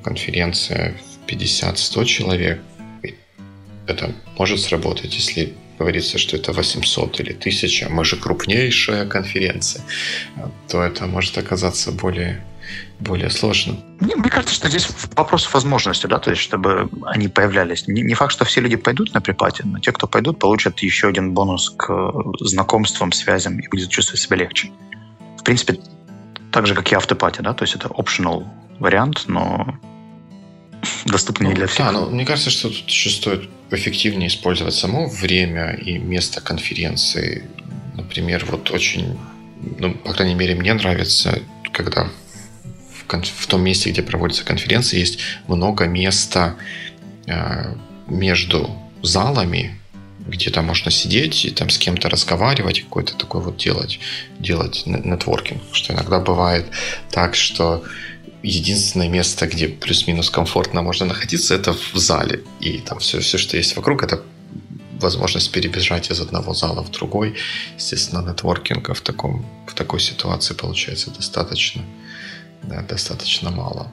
конференция 0.04 0.98
в 1.26 1.32
50-100 1.32 2.06
человек, 2.06 2.62
это 3.86 4.14
может 4.38 4.60
сработать, 4.60 5.16
если 5.16 5.54
говорится, 5.78 6.18
что 6.18 6.36
это 6.36 6.54
800 6.54 7.20
или 7.20 7.34
1000, 7.34 7.90
мы 7.90 8.06
же 8.06 8.16
крупнейшая 8.16 9.06
конференция, 9.06 9.84
то 10.68 10.82
это 10.82 11.06
может 11.08 11.38
оказаться 11.38 11.92
более 11.92 12.44
более 13.00 13.30
сложно. 13.30 13.78
Мне, 14.00 14.16
мне 14.16 14.30
кажется, 14.30 14.56
что 14.56 14.68
здесь 14.70 14.90
вопрос 15.16 15.52
возможности, 15.54 16.08
да, 16.08 16.20
то 16.20 16.32
есть 16.32 16.42
чтобы 16.42 16.90
они 17.06 17.28
появлялись. 17.28 17.88
Не, 17.88 18.02
не 18.02 18.14
факт, 18.14 18.34
что 18.34 18.46
все 18.46 18.62
люди 18.62 18.76
пойдут 18.76 19.14
на 19.14 19.22
припати, 19.22 19.62
но 19.66 19.80
те, 19.80 19.92
кто 19.92 20.08
пойдут, 20.08 20.40
получат 20.40 20.80
еще 20.80 21.08
один 21.08 21.34
бонус 21.34 21.70
к 21.70 22.14
знакомствам, 22.40 23.12
связям 23.12 23.60
и 23.60 23.68
будет 23.68 23.90
чувствовать 23.90 24.22
себя 24.22 24.38
легче. 24.38 24.72
В 25.40 25.44
принципе, 25.44 25.80
так 26.52 26.66
же, 26.68 26.74
как 26.76 26.92
и 26.92 26.96
автопати, 26.96 27.42
да, 27.42 27.54
то 27.54 27.64
есть 27.64 27.76
это 27.76 27.88
optional 27.88 28.46
вариант, 28.80 29.26
но 29.28 29.78
доступный 31.08 31.50
ну, 31.50 31.56
для 31.56 31.68
всех. 31.68 31.86
Да, 31.86 31.92
но 31.92 32.10
мне 32.10 32.26
кажется, 32.26 32.50
что 32.50 32.70
тут 32.70 32.88
еще 32.88 33.10
стоит 33.10 33.50
эффективнее 33.72 34.28
использовать 34.28 34.76
само 34.76 35.08
время 35.08 35.74
и 35.74 35.98
место 35.98 36.42
конференции. 36.42 37.44
Например, 37.96 38.46
вот 38.50 38.72
очень, 38.72 39.18
ну, 39.80 39.94
по 39.94 40.14
крайней 40.14 40.36
мере, 40.36 40.56
мне 40.56 40.74
нравится, 40.74 41.42
когда 41.72 42.10
в 43.08 43.48
том 43.48 43.62
месте, 43.62 43.90
где 43.90 44.04
проводится 44.04 44.44
конференция, 44.44 45.00
есть 45.00 45.20
много 45.48 45.86
места 45.86 46.56
э, 47.26 47.74
между 48.08 48.70
залами, 49.02 49.80
где 50.28 50.50
там 50.50 50.66
можно 50.66 50.92
сидеть 50.92 51.46
и 51.46 51.52
там 51.52 51.70
с 51.70 51.78
кем-то 51.78 52.10
разговаривать, 52.10 52.82
какой-то 52.82 53.16
такой 53.16 53.42
вот 53.42 53.58
делать, 53.58 54.00
делать 54.40 54.84
нетворкинг. 54.86 55.62
Что 55.72 55.94
иногда 55.94 56.20
бывает 56.20 56.66
так, 57.12 57.36
что 57.36 57.84
единственное 58.44 59.10
место, 59.10 59.48
где 59.48 59.68
плюс-минус 59.68 60.30
комфортно 60.30 60.82
можно 60.82 61.06
находиться, 61.06 61.56
это 61.56 61.74
в 61.74 61.96
зале. 61.96 62.44
И 62.60 62.80
там 62.80 63.00
все, 63.00 63.20
все, 63.20 63.38
что 63.38 63.58
есть 63.58 63.76
вокруг, 63.76 64.04
это 64.04 64.22
возможность 65.02 65.52
перебежать 65.52 66.12
из 66.12 66.20
одного 66.20 66.54
зала 66.54 66.84
в 66.84 66.92
другой. 66.92 67.36
Естественно, 67.78 68.28
нетворкинга 68.28 68.94
в, 68.94 69.02
таком, 69.02 69.46
в 69.68 69.74
такой 69.74 70.00
ситуации 70.00 70.54
получается 70.54 71.12
достаточно 71.12 71.84
да, 72.64 72.82
достаточно 72.82 73.52
мало. 73.52 73.88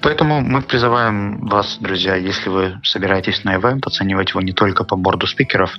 Поэтому 0.00 0.40
мы 0.40 0.62
призываем 0.62 1.46
вас, 1.46 1.78
друзья, 1.80 2.16
если 2.16 2.48
вы 2.48 2.80
собираетесь 2.82 3.44
на 3.44 3.56
ивент, 3.56 3.86
оценивать 3.86 4.30
его 4.30 4.40
не 4.40 4.52
только 4.52 4.84
по 4.84 4.96
борду 4.96 5.26
спикеров, 5.26 5.70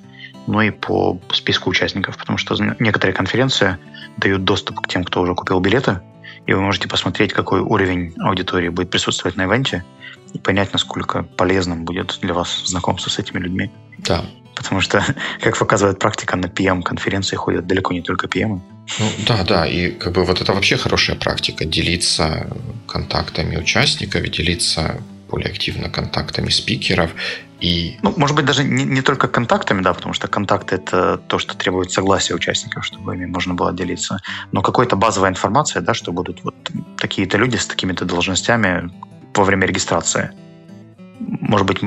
но 0.48 0.62
и 0.62 0.72
по 0.72 1.20
списку 1.32 1.70
участников, 1.70 2.18
потому 2.18 2.38
что 2.38 2.56
некоторые 2.80 3.16
конференции 3.16 3.78
дают 4.18 4.44
доступ 4.44 4.80
к 4.82 4.88
тем, 4.88 5.04
кто 5.04 5.22
уже 5.22 5.36
купил 5.36 5.60
билеты, 5.60 6.00
и 6.46 6.54
вы 6.54 6.62
можете 6.62 6.88
посмотреть, 6.88 7.34
какой 7.34 7.62
уровень 7.62 8.14
аудитории 8.20 8.70
будет 8.70 8.90
присутствовать 8.90 9.36
на 9.36 9.44
ивенте, 9.44 9.84
и 10.34 10.40
понять, 10.40 10.74
насколько 10.74 11.24
полезным 11.24 11.86
будет 11.86 12.18
для 12.22 12.34
вас 12.34 12.64
знакомство 12.66 13.10
с 13.10 13.20
этими 13.20 13.40
людьми. 13.40 13.72
Да. 14.00 14.26
Потому 14.56 14.82
что, 14.82 15.04
как 15.42 15.58
показывает 15.58 16.00
практика, 16.00 16.36
на 16.36 16.48
PM-конференции 16.48 17.36
ходят 17.36 17.68
далеко 17.68 17.94
не 17.94 18.02
только 18.02 18.28
PM. 18.28 18.62
Ну, 19.00 19.12
да, 19.28 19.44
да, 19.44 19.66
и 19.66 19.92
как 19.92 20.14
бы 20.14 20.24
вот 20.24 20.42
это 20.42 20.54
вообще 20.54 20.78
хорошая 20.78 21.16
практика, 21.16 21.66
делиться 21.66 22.48
контактами 22.88 23.58
участников, 23.58 24.28
делиться 24.30 25.02
более 25.30 25.50
активно 25.50 25.90
контактами 25.90 26.50
спикеров 26.50 27.12
и... 27.60 27.98
Ну, 28.04 28.14
может 28.18 28.36
быть, 28.36 28.46
даже 28.46 28.64
не, 28.64 28.84
не 28.84 29.02
только 29.02 29.28
контактами, 29.28 29.82
да, 29.82 29.94
потому 29.94 30.14
что 30.14 30.28
контакты— 30.28 30.76
это 30.78 31.18
то, 31.18 31.40
что 31.40 31.58
требует 31.58 31.92
согласия 31.92 32.36
участников, 32.36 32.86
чтобы 32.86 33.16
ими 33.16 33.26
можно 33.26 33.54
было 33.54 33.74
делиться, 33.74 34.20
но 34.52 34.62
какой-то 34.62 34.96
базовая 34.96 35.30
информация, 35.30 35.82
да, 35.82 35.94
что 35.94 36.12
будут 36.12 36.44
вот 36.44 36.56
такие-то 36.98 37.38
люди 37.38 37.58
с 37.58 37.66
такими-то 37.66 38.06
должностями 38.06 38.92
во 39.34 39.44
время 39.44 39.68
регистрации 39.68 40.32
может 41.20 41.66
быть, 41.66 41.82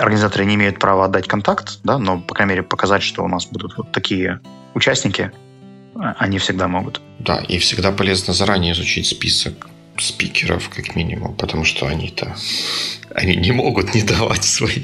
организаторы 0.00 0.44
не 0.44 0.56
имеют 0.56 0.78
права 0.78 1.04
отдать 1.04 1.28
контакт, 1.28 1.78
да, 1.84 1.98
но, 1.98 2.20
по 2.20 2.34
крайней 2.34 2.54
мере, 2.54 2.62
показать, 2.62 3.02
что 3.02 3.22
у 3.22 3.28
нас 3.28 3.46
будут 3.46 3.76
вот 3.76 3.92
такие 3.92 4.40
участники, 4.74 5.30
а, 5.94 6.14
они 6.18 6.38
всегда 6.38 6.66
могут. 6.68 7.00
Да, 7.18 7.38
и 7.38 7.58
всегда 7.58 7.92
полезно 7.92 8.34
заранее 8.34 8.72
изучить 8.72 9.06
список 9.06 9.68
спикеров, 9.98 10.68
как 10.68 10.96
минимум, 10.96 11.34
потому 11.34 11.64
что 11.64 11.86
они-то 11.86 12.34
они 13.14 13.36
не 13.36 13.52
могут 13.52 13.94
не 13.94 14.02
давать 14.02 14.44
свои, 14.44 14.82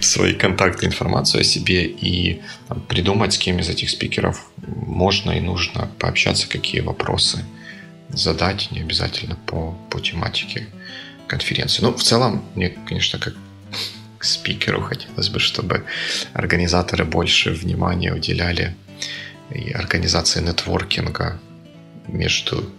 свои 0.00 0.34
контакты, 0.34 0.86
информацию 0.86 1.40
о 1.40 1.44
себе 1.44 1.84
и 1.84 2.40
там, 2.68 2.80
придумать, 2.80 3.34
с 3.34 3.38
кем 3.38 3.58
из 3.58 3.68
этих 3.68 3.90
спикеров 3.90 4.50
можно 4.66 5.32
и 5.32 5.40
нужно 5.40 5.90
пообщаться, 5.98 6.48
какие 6.48 6.80
вопросы 6.80 7.44
задать, 8.08 8.70
не 8.70 8.80
обязательно 8.80 9.36
по, 9.46 9.72
по 9.90 10.00
тематике 10.00 10.66
конференции. 11.26 11.82
Ну, 11.82 11.92
в 11.92 12.02
целом, 12.02 12.44
мне, 12.54 12.70
конечно, 12.86 13.18
как 13.18 13.34
спикеру 14.20 14.82
хотелось 14.82 15.28
бы, 15.28 15.38
чтобы 15.38 15.84
организаторы 16.32 17.04
больше 17.04 17.50
внимания 17.50 18.12
уделяли 18.12 18.76
и 19.54 19.70
организации 19.70 20.40
нетворкинга 20.40 21.40
между 22.06 22.70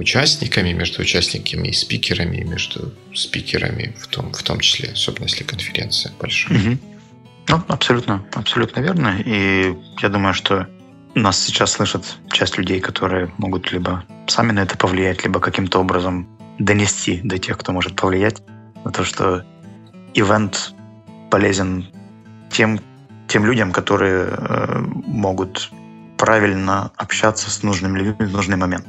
участниками, 0.00 0.72
между 0.72 1.02
участниками 1.02 1.68
и 1.68 1.72
спикерами, 1.72 2.42
между 2.42 2.92
спикерами 3.14 3.94
в 3.98 4.06
том, 4.06 4.32
в 4.32 4.42
том 4.42 4.58
числе, 4.60 4.92
особенно 4.92 5.24
если 5.24 5.44
конференция 5.44 6.12
большая. 6.18 6.58
Угу. 6.58 6.78
Ну, 7.48 7.62
абсолютно, 7.68 8.24
абсолютно 8.34 8.80
верно. 8.80 9.20
И 9.24 9.74
я 10.00 10.08
думаю, 10.08 10.34
что 10.34 10.66
нас 11.14 11.38
сейчас 11.38 11.72
слышат 11.72 12.04
часть 12.32 12.56
людей, 12.58 12.80
которые 12.80 13.30
могут 13.38 13.72
либо 13.72 14.04
сами 14.26 14.52
на 14.52 14.60
это 14.60 14.76
повлиять, 14.76 15.24
либо 15.24 15.40
каким-то 15.40 15.80
образом 15.80 16.26
донести 16.58 17.20
до 17.22 17.38
тех, 17.38 17.58
кто 17.58 17.72
может 17.72 17.96
повлиять 17.96 18.42
на 18.84 18.90
то, 18.90 19.04
что 19.04 19.44
ивент 20.14 20.72
полезен 21.30 21.86
тем, 22.50 22.80
тем 23.28 23.44
людям, 23.44 23.72
которые 23.72 24.28
э, 24.30 24.78
могут 25.06 25.70
правильно 26.16 26.90
общаться 26.96 27.50
с 27.50 27.62
нужными 27.62 27.98
людьми 27.98 28.26
в 28.26 28.32
нужный 28.32 28.56
момент. 28.56 28.86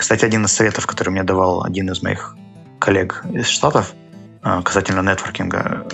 Кстати, 0.00 0.24
один 0.24 0.46
из 0.46 0.52
советов, 0.52 0.86
который 0.86 1.10
мне 1.10 1.24
давал 1.24 1.62
один 1.62 1.90
из 1.90 2.02
моих 2.02 2.34
коллег 2.78 3.22
из 3.34 3.48
Штатов 3.48 3.92
э, 4.42 4.62
касательно 4.64 5.02
нетворкинга, 5.02 5.86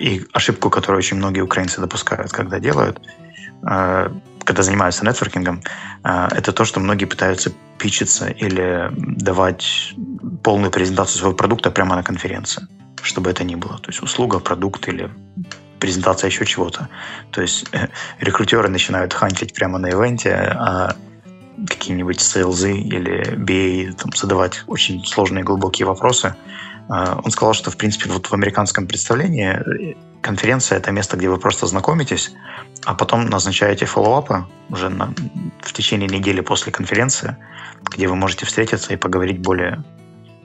и 0.00 0.26
ошибку, 0.32 0.70
которую 0.70 0.98
очень 0.98 1.18
многие 1.18 1.42
украинцы 1.42 1.80
допускают, 1.80 2.32
когда 2.32 2.58
делают, 2.58 3.00
э, 3.62 4.10
когда 4.44 4.62
занимаются 4.64 5.04
нетворкингом, 5.04 5.62
э, 6.02 6.28
это 6.32 6.52
то, 6.52 6.64
что 6.64 6.80
многие 6.80 7.04
пытаются 7.04 7.52
пичиться 7.78 8.26
или 8.26 8.90
давать 8.96 9.94
полную 10.42 10.72
презентацию 10.72 11.18
своего 11.20 11.36
продукта 11.36 11.70
прямо 11.70 11.94
на 11.94 12.02
конференции, 12.02 12.66
чтобы 13.02 13.30
это 13.30 13.44
ни 13.44 13.54
было. 13.54 13.78
То 13.78 13.90
есть 13.90 14.02
услуга, 14.02 14.40
продукт 14.40 14.88
или 14.88 15.08
презентация 15.78 16.28
еще 16.28 16.44
чего-то. 16.44 16.88
То 17.30 17.40
есть 17.40 17.70
рекрутеры 18.18 18.68
начинают 18.68 19.14
хантить 19.14 19.54
прямо 19.54 19.78
на 19.78 19.90
ивенте, 19.90 20.32
а 20.34 20.96
какие-нибудь 21.68 22.20
сейлзы 22.20 22.76
или 22.76 23.36
BA 23.36 23.92
там, 23.92 24.12
задавать 24.14 24.64
очень 24.66 25.04
сложные 25.04 25.44
глубокие 25.44 25.86
вопросы. 25.86 26.34
А, 26.88 27.20
он 27.22 27.30
сказал, 27.30 27.54
что, 27.54 27.70
в 27.70 27.76
принципе, 27.76 28.10
вот 28.10 28.26
в 28.26 28.32
американском 28.34 28.86
представлении 28.86 29.50
э, 29.50 29.94
конференция— 30.20 30.78
это 30.78 30.92
место, 30.92 31.16
где 31.16 31.28
вы 31.28 31.38
просто 31.38 31.66
знакомитесь, 31.66 32.32
а 32.84 32.94
потом 32.94 33.26
назначаете 33.26 33.86
follow-up 33.86 34.40
ы 34.40 34.46
уже 34.68 34.90
на, 34.90 35.14
в 35.60 35.72
течение 35.72 36.08
недели 36.08 36.40
после 36.40 36.72
конференции, 36.72 37.36
где 37.90 38.08
вы 38.08 38.16
можете 38.16 38.44
встретиться 38.46 38.92
и 38.92 38.96
поговорить 38.96 39.38
более 39.38 39.82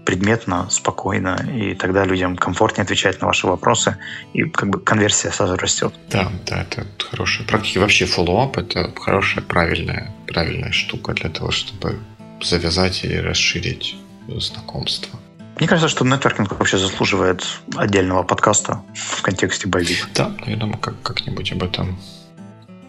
предметно, 0.09 0.67
спокойно, 0.71 1.35
и 1.55 1.75
тогда 1.75 2.03
людям 2.03 2.35
комфортнее 2.35 2.83
отвечать 2.83 3.21
на 3.21 3.27
ваши 3.27 3.45
вопросы, 3.45 3.97
и 4.33 4.41
как 4.41 4.69
бы 4.69 4.79
конверсия 4.79 5.29
сразу 5.29 5.55
растет. 5.55 5.93
Да, 6.09 6.31
да, 6.47 6.63
это 6.63 6.87
хорошая 7.11 7.45
практика. 7.45 7.77
Вообще 7.79 8.07
фоллоуап— 8.07 8.57
это 8.57 8.91
хорошая, 8.95 9.43
правильная, 9.43 10.11
правильная 10.25 10.71
штука 10.71 11.13
для 11.13 11.29
того, 11.29 11.51
чтобы 11.51 11.99
завязать 12.41 13.03
или 13.03 13.17
расширить 13.17 13.97
знакомство. 14.39 15.19
Мне 15.59 15.67
кажется, 15.67 15.89
что 15.89 16.03
нетворкинг 16.03 16.57
вообще 16.57 16.79
заслуживает 16.79 17.45
отдельного 17.75 18.23
подкаста 18.23 18.81
в 18.95 19.21
контексте 19.21 19.67
боевик. 19.67 20.09
Да, 20.15 20.31
я 20.47 20.55
думаю, 20.55 20.79
как- 20.79 20.99
как-нибудь 21.03 21.51
об 21.51 21.61
этом 21.61 21.99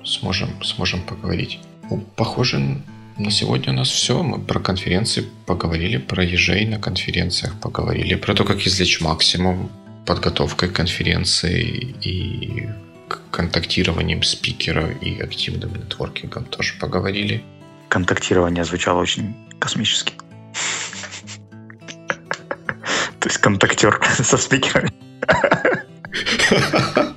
сможем, 0.05 0.49
сможем 0.65 1.03
поговорить. 1.03 1.61
Ну, 1.91 2.01
похоже, 2.17 2.81
на 3.19 3.31
сегодня 3.31 3.73
у 3.73 3.77
нас 3.77 3.89
все. 3.89 4.23
Мы 4.23 4.39
про 4.39 4.61
конференции 4.61 5.27
поговорили, 5.47 5.99
про 5.99 6.25
ежей 6.25 6.67
на 6.67 6.79
конференциях 6.79 7.59
поговорили, 7.61 8.15
про 8.15 8.35
то, 8.35 8.45
как 8.45 8.67
извлечь 8.67 9.01
максимум 9.01 9.71
подготовкой 10.07 10.71
конференции 10.71 11.95
и 12.03 12.69
контактированием 13.31 14.23
спикера 14.23 14.91
и 14.91 15.21
активным 15.21 15.75
нетворкингом 15.75 16.45
тоже 16.45 16.75
поговорили. 16.81 17.43
Контактирование 17.89 18.65
звучало 18.65 19.01
очень 19.01 19.35
космически. 19.59 20.15
То 23.19 23.29
есть 23.29 23.39
контактер 23.39 24.01
со 24.23 24.37
спикерами. 24.37 24.93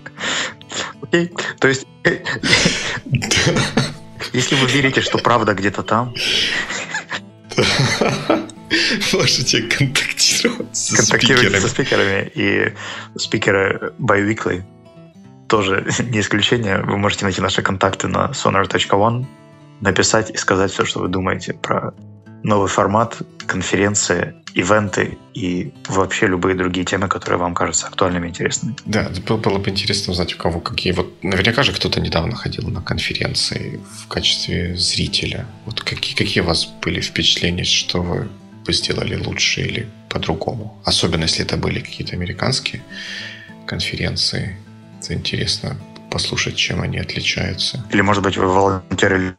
Окей. 1.02 1.32
То 1.60 1.68
есть, 1.68 1.88
э, 2.04 2.18
если 4.34 4.56
вы 4.56 4.68
верите, 4.68 5.02
что 5.02 5.18
правда 5.18 5.54
где-то 5.54 5.84
там, 5.84 6.14
можете 9.14 9.62
контактировать 9.64 10.76
со 10.76 10.98
контактируйте 10.98 11.62
со 11.62 11.68
спикерами. 11.68 12.32
спикерами. 12.32 12.32
И 12.36 12.74
спикеры 13.18 13.94
Biweekly 14.00 14.64
тоже 15.48 15.86
не 16.00 16.20
исключение. 16.20 16.80
Вы 16.80 16.98
можете 16.98 17.26
найти 17.26 17.42
наши 17.42 17.62
контакты 17.62 18.08
на 18.08 18.32
sonar.one, 18.32 19.26
написать 19.82 20.32
и 20.32 20.38
сказать 20.38 20.72
все, 20.72 20.86
что 20.86 21.00
вы 21.00 21.08
думаете 21.08 21.54
про 21.54 21.94
новый 22.44 22.68
формат, 22.68 23.18
конференции, 23.48 24.36
ивенты 24.54 25.18
и 25.34 25.72
вообще 25.88 26.28
любые 26.28 26.56
другие 26.56 26.86
темы, 26.86 27.08
которые 27.08 27.40
вам 27.40 27.56
кажутся 27.56 27.88
актуальными 27.88 28.28
и 28.28 28.30
интересными. 28.30 28.76
Да, 28.86 29.10
было, 29.28 29.38
было 29.38 29.58
бы 29.58 29.70
интересно 29.70 30.12
узнать, 30.12 30.34
у 30.36 30.38
кого 30.38 30.60
какие. 30.60 30.94
Вот 30.94 31.24
наверняка 31.24 31.64
же 31.64 31.74
кто-то 31.74 32.00
недавно 32.00 32.36
ходил 32.36 32.68
на 32.68 32.82
конференции 32.82 33.82
в 33.98 34.08
качестве 34.08 34.76
зрителя. 34.78 35.46
Вот 35.66 35.82
какие, 35.82 36.16
какие 36.16 36.44
у 36.44 36.48
вас 36.48 36.66
были 36.66 37.02
впечатления, 37.02 37.64
что 37.64 38.02
вы 38.02 38.30
бы 38.66 38.74
сделали 38.74 39.16
лучше 39.16 39.62
или 39.62 39.90
по-другому? 40.10 40.80
Особенно, 40.86 41.24
если 41.24 41.44
это 41.44 41.58
были 41.58 41.80
какие-то 41.80 42.16
американские 42.16 42.84
конференции. 43.66 44.58
Это 45.02 45.14
интересно 45.16 45.78
послушать, 46.12 46.56
чем 46.56 46.82
они 46.82 47.00
отличаются. 47.00 47.86
Или, 47.92 48.02
может 48.02 48.24
быть, 48.24 48.38
вы 48.38 48.48
волонтерили 48.48 49.36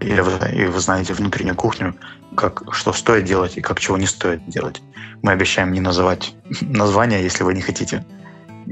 или 0.00 0.20
вы, 0.20 0.32
и 0.54 0.66
вы 0.66 0.80
знаете 0.80 1.12
внутреннюю 1.12 1.56
кухню, 1.56 1.94
как, 2.38 2.62
что 2.72 2.92
стоит 2.92 3.24
делать 3.24 3.56
и 3.56 3.60
как 3.60 3.80
чего 3.80 3.98
не 3.98 4.06
стоит 4.06 4.48
делать. 4.48 4.80
Мы 5.22 5.32
обещаем 5.32 5.72
не 5.72 5.80
называть 5.80 6.34
названия, 6.60 7.20
если 7.20 7.42
вы 7.42 7.52
не 7.52 7.60
хотите 7.60 8.04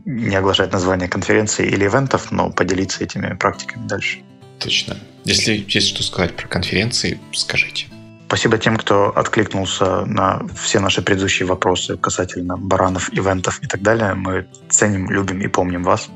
не 0.05 0.37
оглашать 0.37 0.73
название 0.73 1.09
конференции 1.09 1.67
или 1.67 1.87
ивентов, 1.87 2.31
но 2.31 2.51
поделиться 2.51 3.03
этими 3.03 3.35
практиками 3.35 3.89
дальше. 3.89 4.19
Точно. 4.59 4.97
Если 5.25 5.65
есть 5.69 5.89
что 5.89 6.03
сказать 6.03 6.37
про 6.37 6.47
конференции, 6.49 7.19
скажите. 7.33 7.87
Спасибо 8.27 8.59
тем, 8.59 8.77
кто 8.77 9.11
откликнулся 9.17 10.05
на 10.05 10.43
все 10.55 10.81
наши 10.81 11.01
предыдущие 11.01 11.47
вопросы 11.47 11.97
касательно 11.97 12.57
баранов, 12.57 13.11
ивентов 13.13 13.63
и 13.63 13.67
так 13.67 13.83
далее. 13.83 14.15
Мы 14.15 14.47
ценим, 14.69 15.11
любим 15.11 15.41
и 15.41 15.49
помним 15.49 15.83
вас. 15.83 16.09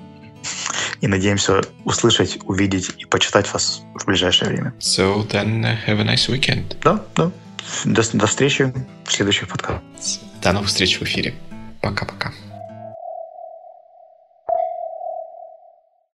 И 1.01 1.07
надеемся 1.07 1.63
услышать, 1.85 2.39
увидеть 2.45 2.91
и 2.99 3.05
почитать 3.07 3.53
вас 3.53 3.83
в 3.95 4.05
ближайшее 4.07 4.51
время. 4.51 4.75
So 4.81 5.27
then 5.29 5.63
uh, 5.63 5.77
have 5.87 6.01
a 6.01 6.05
nice 6.05 6.29
weekend. 6.29 6.77
Да, 6.83 7.05
да. 7.17 7.31
До, 7.85 8.03
до 8.19 8.27
встречи 8.27 8.73
в 9.05 9.13
следующих 9.13 9.49
подкастах. 9.49 9.83
До 10.43 10.53
новых 10.53 10.69
встреч 10.69 10.99
в 10.99 11.03
эфире. 11.03 11.35
Пока-пока. 11.81 12.33